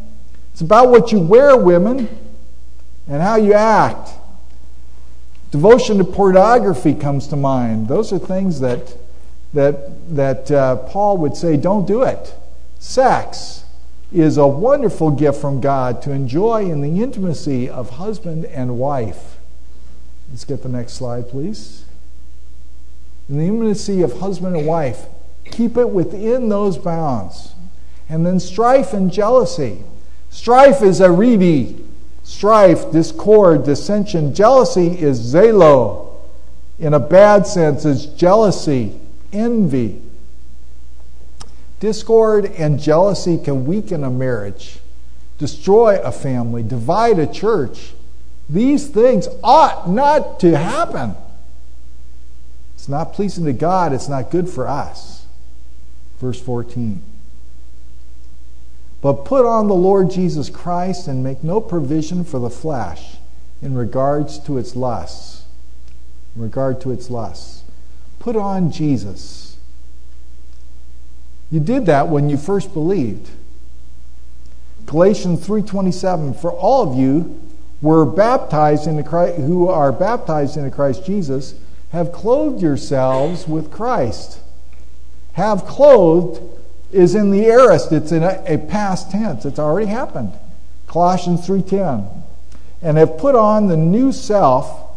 It's 0.54 0.62
about 0.62 0.90
what 0.90 1.12
you 1.12 1.20
wear, 1.20 1.58
women, 1.58 2.08
and 3.08 3.22
how 3.22 3.36
you 3.36 3.54
act. 3.54 4.10
Devotion 5.52 5.98
to 5.98 6.04
pornography 6.04 6.94
comes 6.94 7.28
to 7.28 7.36
mind. 7.36 7.88
Those 7.88 8.14
are 8.14 8.20
things 8.20 8.60
that 8.62 8.98
that 9.54 10.16
that 10.16 10.50
uh, 10.50 10.78
Paul 10.78 11.18
would 11.18 11.36
say, 11.36 11.58
don't 11.58 11.86
do 11.86 12.04
it. 12.04 12.34
Sex 12.80 13.66
is 14.14 14.38
a 14.38 14.48
wonderful 14.48 15.12
gift 15.12 15.42
from 15.42 15.60
God 15.60 16.02
to 16.04 16.12
enjoy 16.12 16.70
in 16.70 16.82
the 16.82 17.02
intimacy 17.02 17.70
of 17.70 17.92
husband 17.92 18.46
and 18.46 18.78
wife. 18.78 19.38
Let's 20.30 20.46
get 20.46 20.64
the 20.64 20.70
next 20.70 20.94
slide, 20.94 21.30
please 21.30 21.86
the 23.38 23.46
intimacy 23.46 24.02
of 24.02 24.20
husband 24.20 24.56
and 24.56 24.66
wife. 24.66 25.06
Keep 25.46 25.78
it 25.78 25.90
within 25.90 26.50
those 26.50 26.78
bounds. 26.78 27.54
And 28.10 28.26
then 28.26 28.40
strife 28.40 28.94
and 28.94 29.12
jealousy. 29.12 29.84
Strife 30.30 30.82
is 30.82 31.00
a 31.00 31.08
aridi. 31.10 31.86
Strife, 32.24 32.92
discord, 32.92 33.66
dissension. 33.66 34.34
Jealousy 34.34 35.00
is 35.00 35.34
zelo. 35.34 36.12
In 36.80 36.94
a 36.94 37.00
bad 37.00 37.46
sense, 37.46 37.86
is 37.86 38.08
jealousy, 38.08 39.00
envy. 39.32 40.02
Discord 41.80 42.46
and 42.58 42.80
jealousy 42.80 43.38
can 43.38 43.66
weaken 43.66 44.04
a 44.04 44.10
marriage, 44.10 44.80
destroy 45.38 46.00
a 46.00 46.12
family, 46.12 46.64
divide 46.64 47.18
a 47.18 47.26
church. 47.26 47.94
These 48.50 48.88
things 48.88 49.28
ought 49.44 49.90
not 49.90 50.40
to 50.42 50.58
happen. 50.58 51.16
It's 52.82 52.90
not 52.90 53.14
pleasing 53.14 53.46
to 53.46 53.54
God, 53.54 53.94
it's 53.94 54.10
not 54.10 54.32
good 54.32 54.50
for 54.50 54.68
us. 54.68 55.28
Verse 56.20 56.42
14. 56.42 57.04
But 59.02 59.24
put 59.24 59.46
on 59.46 59.68
the 59.68 59.76
Lord 59.76 60.10
Jesus 60.10 60.50
Christ 60.50 61.08
and 61.08 61.24
make 61.24 61.44
no 61.44 61.62
provision 61.62 62.24
for 62.24 62.40
the 62.40 62.50
flesh 62.50 63.18
in 63.62 63.76
regards 63.76 64.40
to 64.46 64.58
its 64.58 64.76
lusts. 64.76 65.44
in 66.36 66.42
regard 66.42 66.82
to 66.82 66.90
its 66.92 67.12
lusts. 67.12 67.64
Put 68.18 68.36
on 68.36 68.72
Jesus. 68.72 69.58
You 71.52 71.60
did 71.60 71.86
that 71.86 72.08
when 72.08 72.32
you 72.32 72.38
first 72.38 72.74
believed. 72.74 73.30
Galatians 74.88 75.46
3:27 75.46 76.34
For 76.34 76.52
all 76.52 76.90
of 76.90 76.98
you 76.98 77.40
were 77.80 78.06
baptized 78.08 78.88
into 78.88 79.04
Christ, 79.04 79.38
who 79.38 79.68
are 79.68 79.92
baptized 79.92 80.58
into 80.58 80.72
Christ 80.72 81.06
Jesus 81.06 81.54
have 81.92 82.12
clothed 82.12 82.62
yourselves 82.62 83.48
with 83.48 83.72
Christ. 83.72 84.40
Have 85.34 85.66
clothed 85.66 86.42
is 86.92 87.16
in 87.16 87.32
the 87.32 87.46
aorist, 87.46 87.92
it's 87.92 88.12
in 88.12 88.24
a, 88.24 88.44
a 88.46 88.58
past 88.58 89.12
tense. 89.12 89.46
It's 89.46 89.60
already 89.60 89.88
happened. 89.88 90.34
Colossians 90.88 91.46
3:10. 91.48 92.06
And 92.82 92.98
have 92.98 93.18
put 93.18 93.36
on 93.36 93.68
the 93.68 93.78
new 93.78 94.12
self 94.12 94.90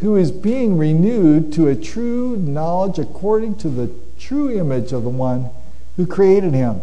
who 0.00 0.16
is 0.16 0.30
being 0.30 0.78
renewed 0.78 1.52
to 1.54 1.68
a 1.68 1.74
true 1.74 2.36
knowledge 2.36 2.98
according 2.98 3.56
to 3.56 3.68
the 3.68 3.90
true 4.18 4.50
image 4.50 4.92
of 4.92 5.02
the 5.02 5.10
one 5.10 5.50
who 5.96 6.06
created 6.06 6.52
him. 6.54 6.80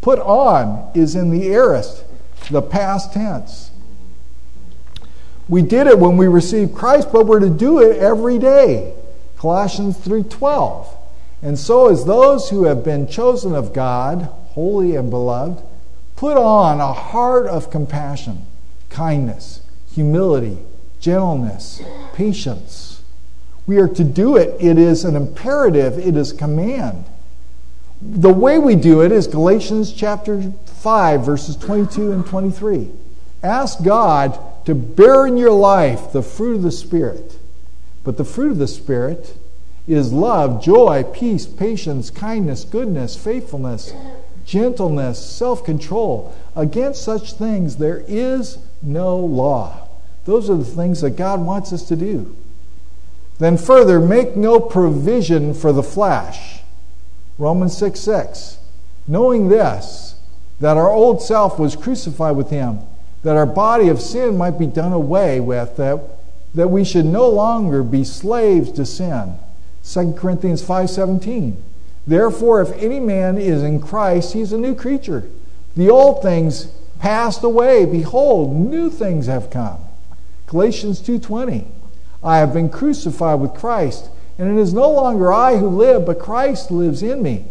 Put 0.00 0.18
on 0.20 0.90
is 0.94 1.14
in 1.14 1.30
the 1.30 1.48
aorist, 1.48 2.04
the 2.50 2.62
past 2.62 3.12
tense. 3.12 3.70
We 5.48 5.62
did 5.62 5.86
it 5.86 5.98
when 5.98 6.16
we 6.16 6.28
received 6.28 6.74
Christ, 6.74 7.08
but 7.12 7.26
we're 7.26 7.40
to 7.40 7.50
do 7.50 7.80
it 7.80 7.96
every 7.96 8.38
day. 8.38 8.94
Colossians 9.38 9.96
3:12. 9.98 10.86
And 11.42 11.56
so 11.56 11.88
as 11.88 12.04
those 12.04 12.50
who 12.50 12.64
have 12.64 12.82
been 12.82 13.06
chosen 13.06 13.54
of 13.54 13.72
God, 13.72 14.28
holy 14.54 14.96
and 14.96 15.08
beloved, 15.08 15.62
put 16.16 16.36
on 16.36 16.80
a 16.80 16.92
heart 16.92 17.46
of 17.46 17.70
compassion, 17.70 18.42
kindness, 18.90 19.60
humility, 19.94 20.58
gentleness, 20.98 21.80
patience. 22.12 23.02
We 23.68 23.78
are 23.78 23.86
to 23.86 24.02
do 24.02 24.36
it. 24.36 24.56
It 24.58 24.78
is 24.78 25.04
an 25.04 25.14
imperative, 25.14 25.98
it 25.98 26.16
is 26.16 26.32
command. 26.32 27.04
The 28.02 28.32
way 28.32 28.58
we 28.58 28.74
do 28.74 29.02
it 29.02 29.12
is 29.12 29.28
Galatians 29.28 29.92
chapter 29.92 30.52
5, 30.64 31.24
verses 31.24 31.54
22 31.56 32.10
and 32.10 32.26
23. 32.26 32.90
Ask 33.44 33.84
God 33.84 34.36
to 34.64 34.74
bear 34.74 35.26
in 35.26 35.36
your 35.36 35.52
life 35.52 36.12
the 36.12 36.22
fruit 36.22 36.56
of 36.56 36.62
the 36.62 36.72
Spirit. 36.72 37.37
But 38.08 38.16
the 38.16 38.24
fruit 38.24 38.52
of 38.52 38.56
the 38.56 38.66
Spirit 38.66 39.36
is 39.86 40.14
love, 40.14 40.64
joy, 40.64 41.04
peace, 41.12 41.44
patience, 41.44 42.08
kindness, 42.08 42.64
goodness, 42.64 43.22
faithfulness, 43.22 43.92
gentleness, 44.46 45.18
self 45.18 45.62
control. 45.62 46.34
Against 46.56 47.02
such 47.02 47.34
things 47.34 47.76
there 47.76 48.02
is 48.08 48.60
no 48.80 49.18
law. 49.18 49.88
Those 50.24 50.48
are 50.48 50.56
the 50.56 50.64
things 50.64 51.02
that 51.02 51.18
God 51.18 51.42
wants 51.42 51.70
us 51.70 51.82
to 51.88 51.96
do. 51.96 52.34
Then, 53.40 53.58
further, 53.58 54.00
make 54.00 54.34
no 54.34 54.58
provision 54.58 55.52
for 55.52 55.70
the 55.70 55.82
flesh. 55.82 56.60
Romans 57.36 57.76
6 57.76 58.00
6. 58.00 58.56
Knowing 59.06 59.50
this, 59.50 60.18
that 60.60 60.78
our 60.78 60.90
old 60.90 61.20
self 61.20 61.58
was 61.58 61.76
crucified 61.76 62.36
with 62.36 62.48
him, 62.48 62.78
that 63.22 63.36
our 63.36 63.44
body 63.44 63.88
of 63.88 64.00
sin 64.00 64.38
might 64.38 64.58
be 64.58 64.66
done 64.66 64.94
away 64.94 65.40
with, 65.40 65.76
that, 65.76 66.17
that 66.54 66.70
we 66.70 66.84
should 66.84 67.04
no 67.04 67.28
longer 67.28 67.82
be 67.82 68.04
slaves 68.04 68.72
to 68.72 68.86
sin. 68.86 69.34
2 69.82 70.14
Corinthians 70.16 70.62
5:17. 70.62 71.56
Therefore 72.06 72.60
if 72.60 72.72
any 72.82 73.00
man 73.00 73.38
is 73.38 73.62
in 73.62 73.80
Christ, 73.80 74.32
he 74.32 74.40
is 74.40 74.52
a 74.52 74.58
new 74.58 74.74
creature. 74.74 75.24
The 75.76 75.90
old 75.90 76.22
things 76.22 76.68
passed 76.98 77.44
away, 77.44 77.84
behold, 77.84 78.54
new 78.54 78.90
things 78.90 79.26
have 79.26 79.50
come. 79.50 79.78
Galatians 80.46 81.00
2:20. 81.00 81.66
I 82.22 82.38
have 82.38 82.52
been 82.52 82.68
crucified 82.68 83.40
with 83.40 83.54
Christ, 83.54 84.08
and 84.38 84.50
it 84.50 84.60
is 84.60 84.74
no 84.74 84.90
longer 84.90 85.32
I 85.32 85.56
who 85.56 85.68
live, 85.68 86.06
but 86.06 86.18
Christ 86.18 86.70
lives 86.70 87.02
in 87.02 87.22
me. 87.22 87.44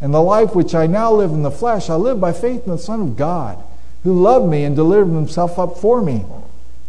And 0.00 0.12
the 0.12 0.22
life 0.22 0.54
which 0.54 0.74
I 0.74 0.86
now 0.86 1.12
live 1.12 1.30
in 1.30 1.42
the 1.42 1.50
flesh, 1.50 1.88
I 1.88 1.94
live 1.94 2.20
by 2.20 2.32
faith 2.32 2.66
in 2.66 2.72
the 2.72 2.78
Son 2.78 3.00
of 3.00 3.16
God, 3.16 3.58
who 4.02 4.12
loved 4.12 4.46
me 4.46 4.64
and 4.64 4.76
delivered 4.76 5.14
himself 5.14 5.58
up 5.58 5.78
for 5.78 6.00
me. 6.02 6.24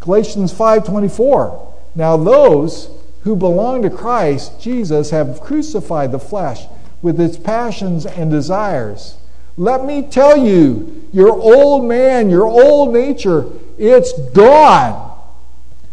Galatians 0.05 0.53
5:24. 0.53 1.59
Now 1.95 2.15
those 2.15 2.89
who 3.23 3.35
belong 3.35 3.81
to 3.81 3.89
Christ 3.89 4.59
Jesus 4.59 5.09
have 5.09 5.41
crucified 5.41 6.11
the 6.11 6.19
flesh 6.19 6.67
with 7.01 7.19
its 7.19 7.37
passions 7.37 8.05
and 8.05 8.29
desires. 8.29 9.15
Let 9.57 9.83
me 9.83 10.03
tell 10.03 10.37
you, 10.37 11.07
your 11.11 11.31
old 11.31 11.85
man, 11.85 12.29
your 12.29 12.45
old 12.45 12.93
nature, 12.93 13.45
it's 13.79 14.13
gone. 14.29 15.11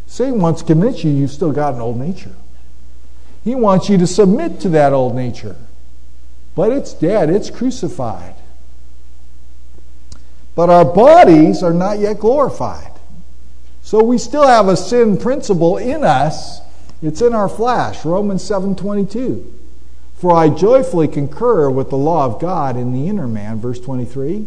Satan 0.07 0.41
wants 0.41 0.61
to 0.61 0.67
convince 0.67 1.03
you 1.05 1.11
you've 1.11 1.31
still 1.31 1.53
got 1.53 1.75
an 1.75 1.81
old 1.81 1.97
nature. 1.97 2.35
He 3.45 3.55
wants 3.55 3.89
you 3.89 3.97
to 3.99 4.07
submit 4.07 4.61
to 4.61 4.69
that 4.71 4.93
old 4.93 5.15
nature. 5.15 5.57
But 6.55 6.71
it's 6.71 6.93
dead, 6.93 7.31
it's 7.31 7.49
crucified. 7.49 8.35
But 10.55 10.69
our 10.69 10.85
bodies 10.85 11.63
are 11.63 11.73
not 11.73 11.99
yet 11.99 12.19
glorified. 12.19 12.92
So 13.83 14.03
we 14.03 14.19
still 14.19 14.47
have 14.47 14.69
a 14.69 14.77
sin 14.77 15.17
principle 15.19 15.77
in 15.77 16.05
us. 16.05 16.61
It's 17.03 17.21
in 17.21 17.35
our 17.35 17.49
flesh, 17.49 18.05
Romans 18.05 18.43
7:22. 18.43 19.45
For 20.15 20.35
I 20.35 20.49
joyfully 20.49 21.09
concur 21.09 21.69
with 21.69 21.91
the 21.91 21.97
law 21.97 22.25
of 22.25 22.41
God 22.41 22.77
in 22.77 22.93
the 22.93 23.09
inner 23.09 23.27
man, 23.27 23.59
verse 23.59 23.81
23. 23.81 24.47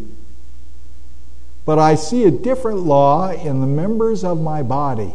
But 1.65 1.79
I 1.79 1.95
see 1.95 2.23
a 2.23 2.31
different 2.31 2.85
law 2.85 3.29
in 3.29 3.59
the 3.59 3.67
members 3.67 4.23
of 4.23 4.39
my 4.39 4.63
body 4.63 5.13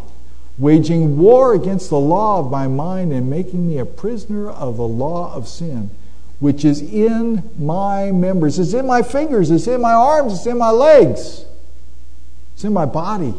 waging 0.61 1.17
war 1.17 1.55
against 1.55 1.89
the 1.89 1.99
law 1.99 2.39
of 2.39 2.51
my 2.51 2.69
mind 2.69 3.13
and 3.13 3.31
making 3.31 3.67
me 3.67 3.79
a 3.79 3.87
prisoner 3.87 4.51
of 4.51 4.77
the 4.77 4.87
law 4.87 5.35
of 5.35 5.49
sin, 5.49 5.91
which 6.39 6.65
is 6.65 6.83
in 6.83 7.43
my 7.59 8.13
members. 8.13 8.59
It's 8.59 8.75
in 8.75 8.87
my 8.87 9.03
fingers, 9.03 9.51
it's 9.51 9.67
in 9.67 9.81
my 9.81 9.95
arms, 9.95 10.35
it's 10.35 10.47
in 10.47 10.59
my 10.59 10.71
legs, 10.71 11.47
it's 12.55 12.65
in 12.65 12.75
my 12.75 12.85
body. 12.85 13.35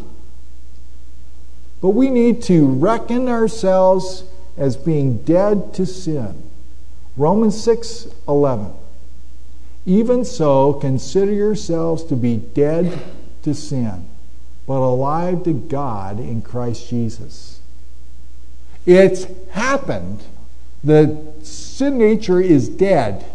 But 1.82 1.90
we 1.90 2.10
need 2.10 2.44
to 2.44 2.68
reckon 2.68 3.28
ourselves 3.28 4.24
as 4.58 4.78
being 4.78 5.24
dead 5.24 5.74
to 5.76 5.86
sin. 5.86 6.50
Romans 7.18 7.62
6 7.62 8.08
11. 8.28 8.74
Even 9.86 10.24
so, 10.24 10.74
consider 10.74 11.34
yourselves 11.34 12.04
to 12.04 12.16
be 12.16 12.38
dead 12.38 13.02
to 13.42 13.54
sin 13.54 14.08
but 14.72 14.80
alive 14.80 15.44
to 15.44 15.54
God 15.54 16.18
in 16.18 16.42
Christ 16.42 16.90
Jesus. 16.90 17.60
It's 18.86 19.26
happened. 19.52 20.24
The 20.82 21.34
sin 21.44 21.98
nature 21.98 22.40
is 22.40 22.70
dead. 22.70 23.26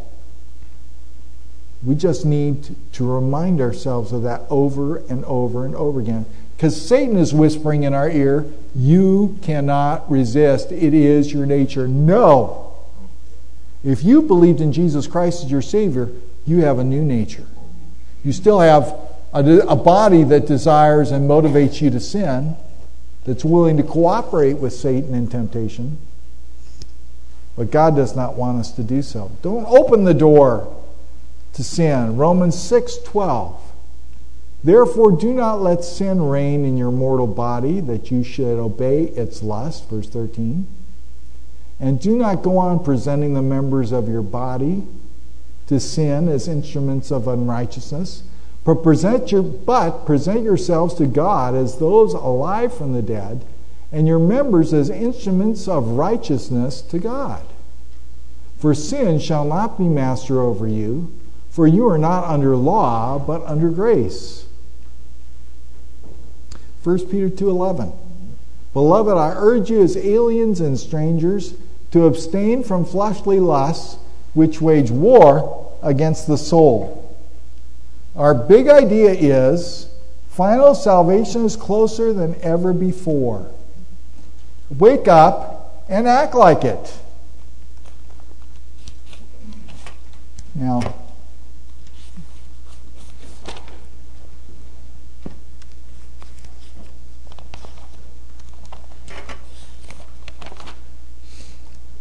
We 1.84 1.94
just 1.94 2.24
need 2.24 2.74
to 2.94 3.12
remind 3.12 3.60
ourselves 3.60 4.12
of 4.12 4.22
that 4.22 4.42
over 4.48 4.96
and 4.96 5.24
over 5.26 5.66
and 5.66 5.74
over 5.74 6.00
again. 6.00 6.24
Because 6.56 6.80
Satan 6.80 7.16
is 7.18 7.34
whispering 7.34 7.82
in 7.82 7.92
our 7.92 8.08
ear, 8.08 8.46
you 8.74 9.38
cannot 9.42 10.10
resist. 10.10 10.72
It 10.72 10.94
is 10.94 11.32
your 11.32 11.44
nature. 11.44 11.86
No. 11.86 12.74
If 13.84 14.02
you 14.02 14.22
believed 14.22 14.60
in 14.60 14.72
Jesus 14.72 15.06
Christ 15.06 15.44
as 15.44 15.50
your 15.50 15.62
Savior, 15.62 16.10
you 16.46 16.62
have 16.62 16.78
a 16.78 16.84
new 16.84 17.02
nature. 17.02 17.46
You 18.24 18.32
still 18.32 18.60
have 18.60 18.98
a, 19.34 19.44
a 19.68 19.76
body 19.76 20.24
that 20.24 20.46
desires 20.46 21.10
and 21.10 21.28
motivates 21.28 21.80
you 21.82 21.90
to 21.90 22.00
sin, 22.00 22.56
that's 23.24 23.44
willing 23.44 23.76
to 23.76 23.82
cooperate 23.82 24.54
with 24.54 24.72
Satan 24.72 25.14
in 25.14 25.28
temptation. 25.28 25.98
But 27.56 27.70
God 27.70 27.96
does 27.96 28.14
not 28.14 28.36
want 28.36 28.60
us 28.60 28.70
to 28.72 28.82
do 28.82 29.02
so. 29.02 29.32
Don't 29.42 29.66
open 29.66 30.04
the 30.04 30.14
door 30.14 30.74
to 31.54 31.64
sin. 31.64 32.16
Romans 32.16 32.54
6:12. 32.54 33.56
Therefore 34.64 35.12
do 35.12 35.32
not 35.32 35.62
let 35.62 35.84
sin 35.84 36.22
reign 36.22 36.64
in 36.64 36.76
your 36.76 36.90
mortal 36.90 37.26
body 37.26 37.80
that 37.80 38.10
you 38.10 38.24
should 38.24 38.58
obey 38.58 39.04
its 39.04 39.42
lust, 39.42 39.88
verse 39.88 40.08
13. 40.08 40.66
And 41.78 42.00
do 42.00 42.16
not 42.16 42.42
go 42.42 42.58
on 42.58 42.82
presenting 42.82 43.34
the 43.34 43.42
members 43.42 43.92
of 43.92 44.08
your 44.08 44.22
body 44.22 44.84
to 45.66 45.78
sin 45.78 46.28
as 46.28 46.48
instruments 46.48 47.10
of 47.10 47.28
unrighteousness 47.28 48.22
but 48.66 48.82
present, 48.82 49.30
your, 49.30 49.44
but 49.44 50.04
present 50.04 50.42
yourselves 50.42 50.94
to 50.94 51.06
God 51.06 51.54
as 51.54 51.78
those 51.78 52.14
alive 52.14 52.76
from 52.76 52.92
the 52.92 53.00
dead, 53.00 53.46
and 53.92 54.08
your 54.08 54.18
members 54.18 54.74
as 54.74 54.90
instruments 54.90 55.68
of 55.68 55.90
righteousness 55.90 56.82
to 56.82 56.98
God. 56.98 57.44
For 58.58 58.74
sin 58.74 59.20
shall 59.20 59.44
not 59.44 59.78
be 59.78 59.84
master 59.84 60.40
over 60.40 60.66
you, 60.66 61.14
for 61.48 61.68
you 61.68 61.88
are 61.88 61.96
not 61.96 62.24
under 62.24 62.56
law, 62.56 63.20
but 63.20 63.44
under 63.44 63.70
grace. 63.70 64.45
1 66.86 67.08
Peter 67.08 67.28
2:11 67.28 67.90
Beloved, 68.72 69.16
I 69.16 69.34
urge 69.36 69.70
you 69.70 69.82
as 69.82 69.96
aliens 69.96 70.60
and 70.60 70.78
strangers 70.78 71.54
to 71.90 72.06
abstain 72.06 72.62
from 72.62 72.84
fleshly 72.84 73.40
lusts 73.40 73.96
which 74.34 74.60
wage 74.60 74.92
war 74.92 75.66
against 75.82 76.28
the 76.28 76.38
soul. 76.38 77.12
Our 78.14 78.34
big 78.34 78.68
idea 78.68 79.10
is 79.10 79.88
final 80.28 80.76
salvation 80.76 81.44
is 81.44 81.56
closer 81.56 82.12
than 82.12 82.36
ever 82.40 82.72
before. 82.72 83.50
Wake 84.70 85.08
up 85.08 85.82
and 85.88 86.06
act 86.06 86.36
like 86.36 86.62
it. 86.62 86.98
Now, 90.54 90.94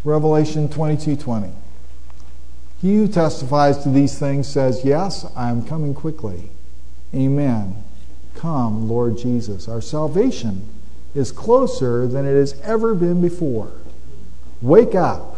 Revelation 0.06 0.70
22:20. 0.70 1.50
He 2.82 2.96
who 2.96 3.08
testifies 3.08 3.80
to 3.80 3.89
these 3.89 4.18
things 4.18 4.48
says, 4.48 4.86
"Yes, 4.86 5.26
I 5.36 5.50
am 5.50 5.63
coming 5.63 5.94
quickly." 5.94 6.52
Amen. 7.13 7.76
Come, 8.36 8.88
Lord 8.88 9.18
Jesus. 9.18 9.68
Our 9.68 9.82
salvation 9.82 10.62
is 11.15 11.32
closer 11.32 12.06
than 12.08 12.26
it 12.26 12.36
has 12.36 12.56
ever 12.63 12.94
been 12.94 13.22
before. 13.22 13.70
Wake 14.62 14.94
up. 14.94 15.38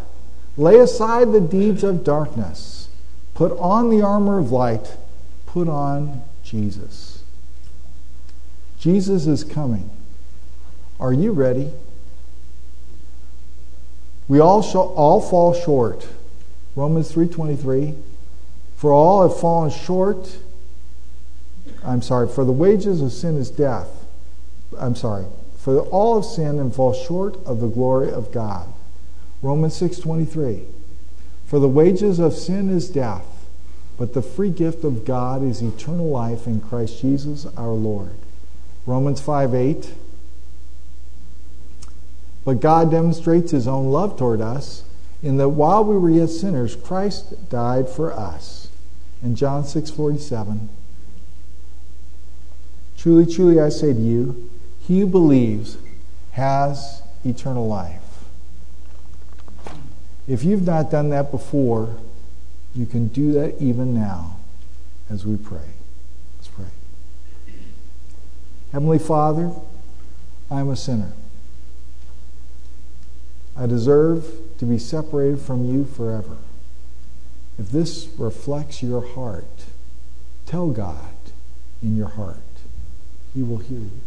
Lay 0.58 0.80
aside 0.80 1.32
the 1.32 1.40
deeds 1.40 1.84
of 1.84 2.04
darkness. 2.04 2.88
Put 3.36 3.58
on 3.60 3.90
the 3.90 4.02
armor 4.02 4.40
of 4.40 4.52
light. 4.52 4.98
Put 5.46 5.70
on 5.70 6.24
Jesus. 6.44 7.20
Jesus 8.80 9.28
is 9.28 9.44
coming. 9.44 9.90
Are 11.00 11.14
you 11.14 11.32
ready? 11.32 11.72
We 14.28 14.40
all 14.40 14.62
all 14.64 15.22
fall 15.22 15.54
short. 15.54 16.08
Romans 16.76 17.12
3:23 17.12 17.96
For 18.76 18.94
all 18.94 19.28
have 19.28 19.40
fallen 19.40 19.72
short. 19.72 20.38
I'm 21.84 22.02
sorry, 22.02 22.28
for 22.28 22.44
the 22.44 22.52
wages 22.52 23.02
of 23.02 23.12
sin 23.12 23.38
is 23.38 23.50
death. 23.50 24.06
I'm 24.78 24.96
sorry. 24.96 25.26
For 25.58 25.80
all 25.80 26.16
have 26.16 26.26
sinned 26.26 26.60
and 26.60 26.74
fall 26.74 26.94
short 26.94 27.38
of 27.46 27.62
the 27.62 27.68
glory 27.68 28.12
of 28.12 28.32
God. 28.32 28.68
Romans 29.42 29.76
6:23 29.76 30.64
For 31.46 31.60
the 31.60 31.68
wages 31.68 32.20
of 32.20 32.34
sin 32.34 32.70
is 32.70 32.90
death, 32.90 33.26
but 33.98 34.14
the 34.14 34.22
free 34.22 34.50
gift 34.50 34.84
of 34.84 35.06
God 35.06 35.44
is 35.44 35.62
eternal 35.62 36.10
life 36.10 36.48
in 36.48 36.60
Christ 36.60 37.00
Jesus 37.02 37.48
our 37.56 37.72
Lord. 37.74 38.12
Romans 38.86 39.22
5:8 39.22 39.90
But 42.48 42.62
God 42.62 42.92
demonstrates 42.92 43.52
his 43.52 43.68
own 43.68 43.92
love 43.92 44.18
toward 44.18 44.40
us 44.40 44.84
in 45.22 45.36
that 45.36 45.50
while 45.50 45.84
we 45.84 45.98
were 45.98 46.10
yet 46.10 46.30
sinners 46.30 46.78
Christ 46.78 47.50
died 47.50 47.90
for 47.90 48.14
us. 48.14 48.70
In 49.22 49.36
John 49.36 49.66
6:47 49.66 50.70
Truly 52.98 53.26
truly 53.26 53.60
I 53.60 53.68
say 53.68 53.92
to 53.92 54.00
you 54.00 54.50
he 54.80 55.02
who 55.02 55.08
believes 55.08 55.78
has 56.32 57.02
eternal 57.26 57.68
life. 57.68 58.24
If 60.26 60.46
you've 60.46 60.66
not 60.66 60.90
done 60.90 61.10
that 61.10 61.32
before, 61.32 61.98
you 62.74 62.86
can 62.86 63.10
do 63.10 63.34
that 63.34 63.62
even 63.62 63.94
now 63.94 64.38
as 65.10 65.26
we 65.26 65.36
pray. 65.36 65.74
Let's 66.38 66.48
pray. 66.48 67.54
Heavenly 68.72 69.00
Father, 69.00 69.52
I 70.50 70.62
am 70.62 70.70
a 70.70 70.78
sinner. 70.78 71.12
I 73.58 73.66
deserve 73.66 74.26
to 74.60 74.66
be 74.66 74.78
separated 74.78 75.40
from 75.40 75.66
you 75.66 75.86
forever. 75.86 76.38
If 77.58 77.72
this 77.72 78.08
reflects 78.18 78.84
your 78.84 79.02
heart, 79.02 79.66
tell 80.46 80.70
God 80.70 81.16
in 81.82 81.96
your 81.96 82.10
heart. 82.10 82.38
He 83.34 83.42
will 83.42 83.58
hear 83.58 83.80
you. 83.80 84.02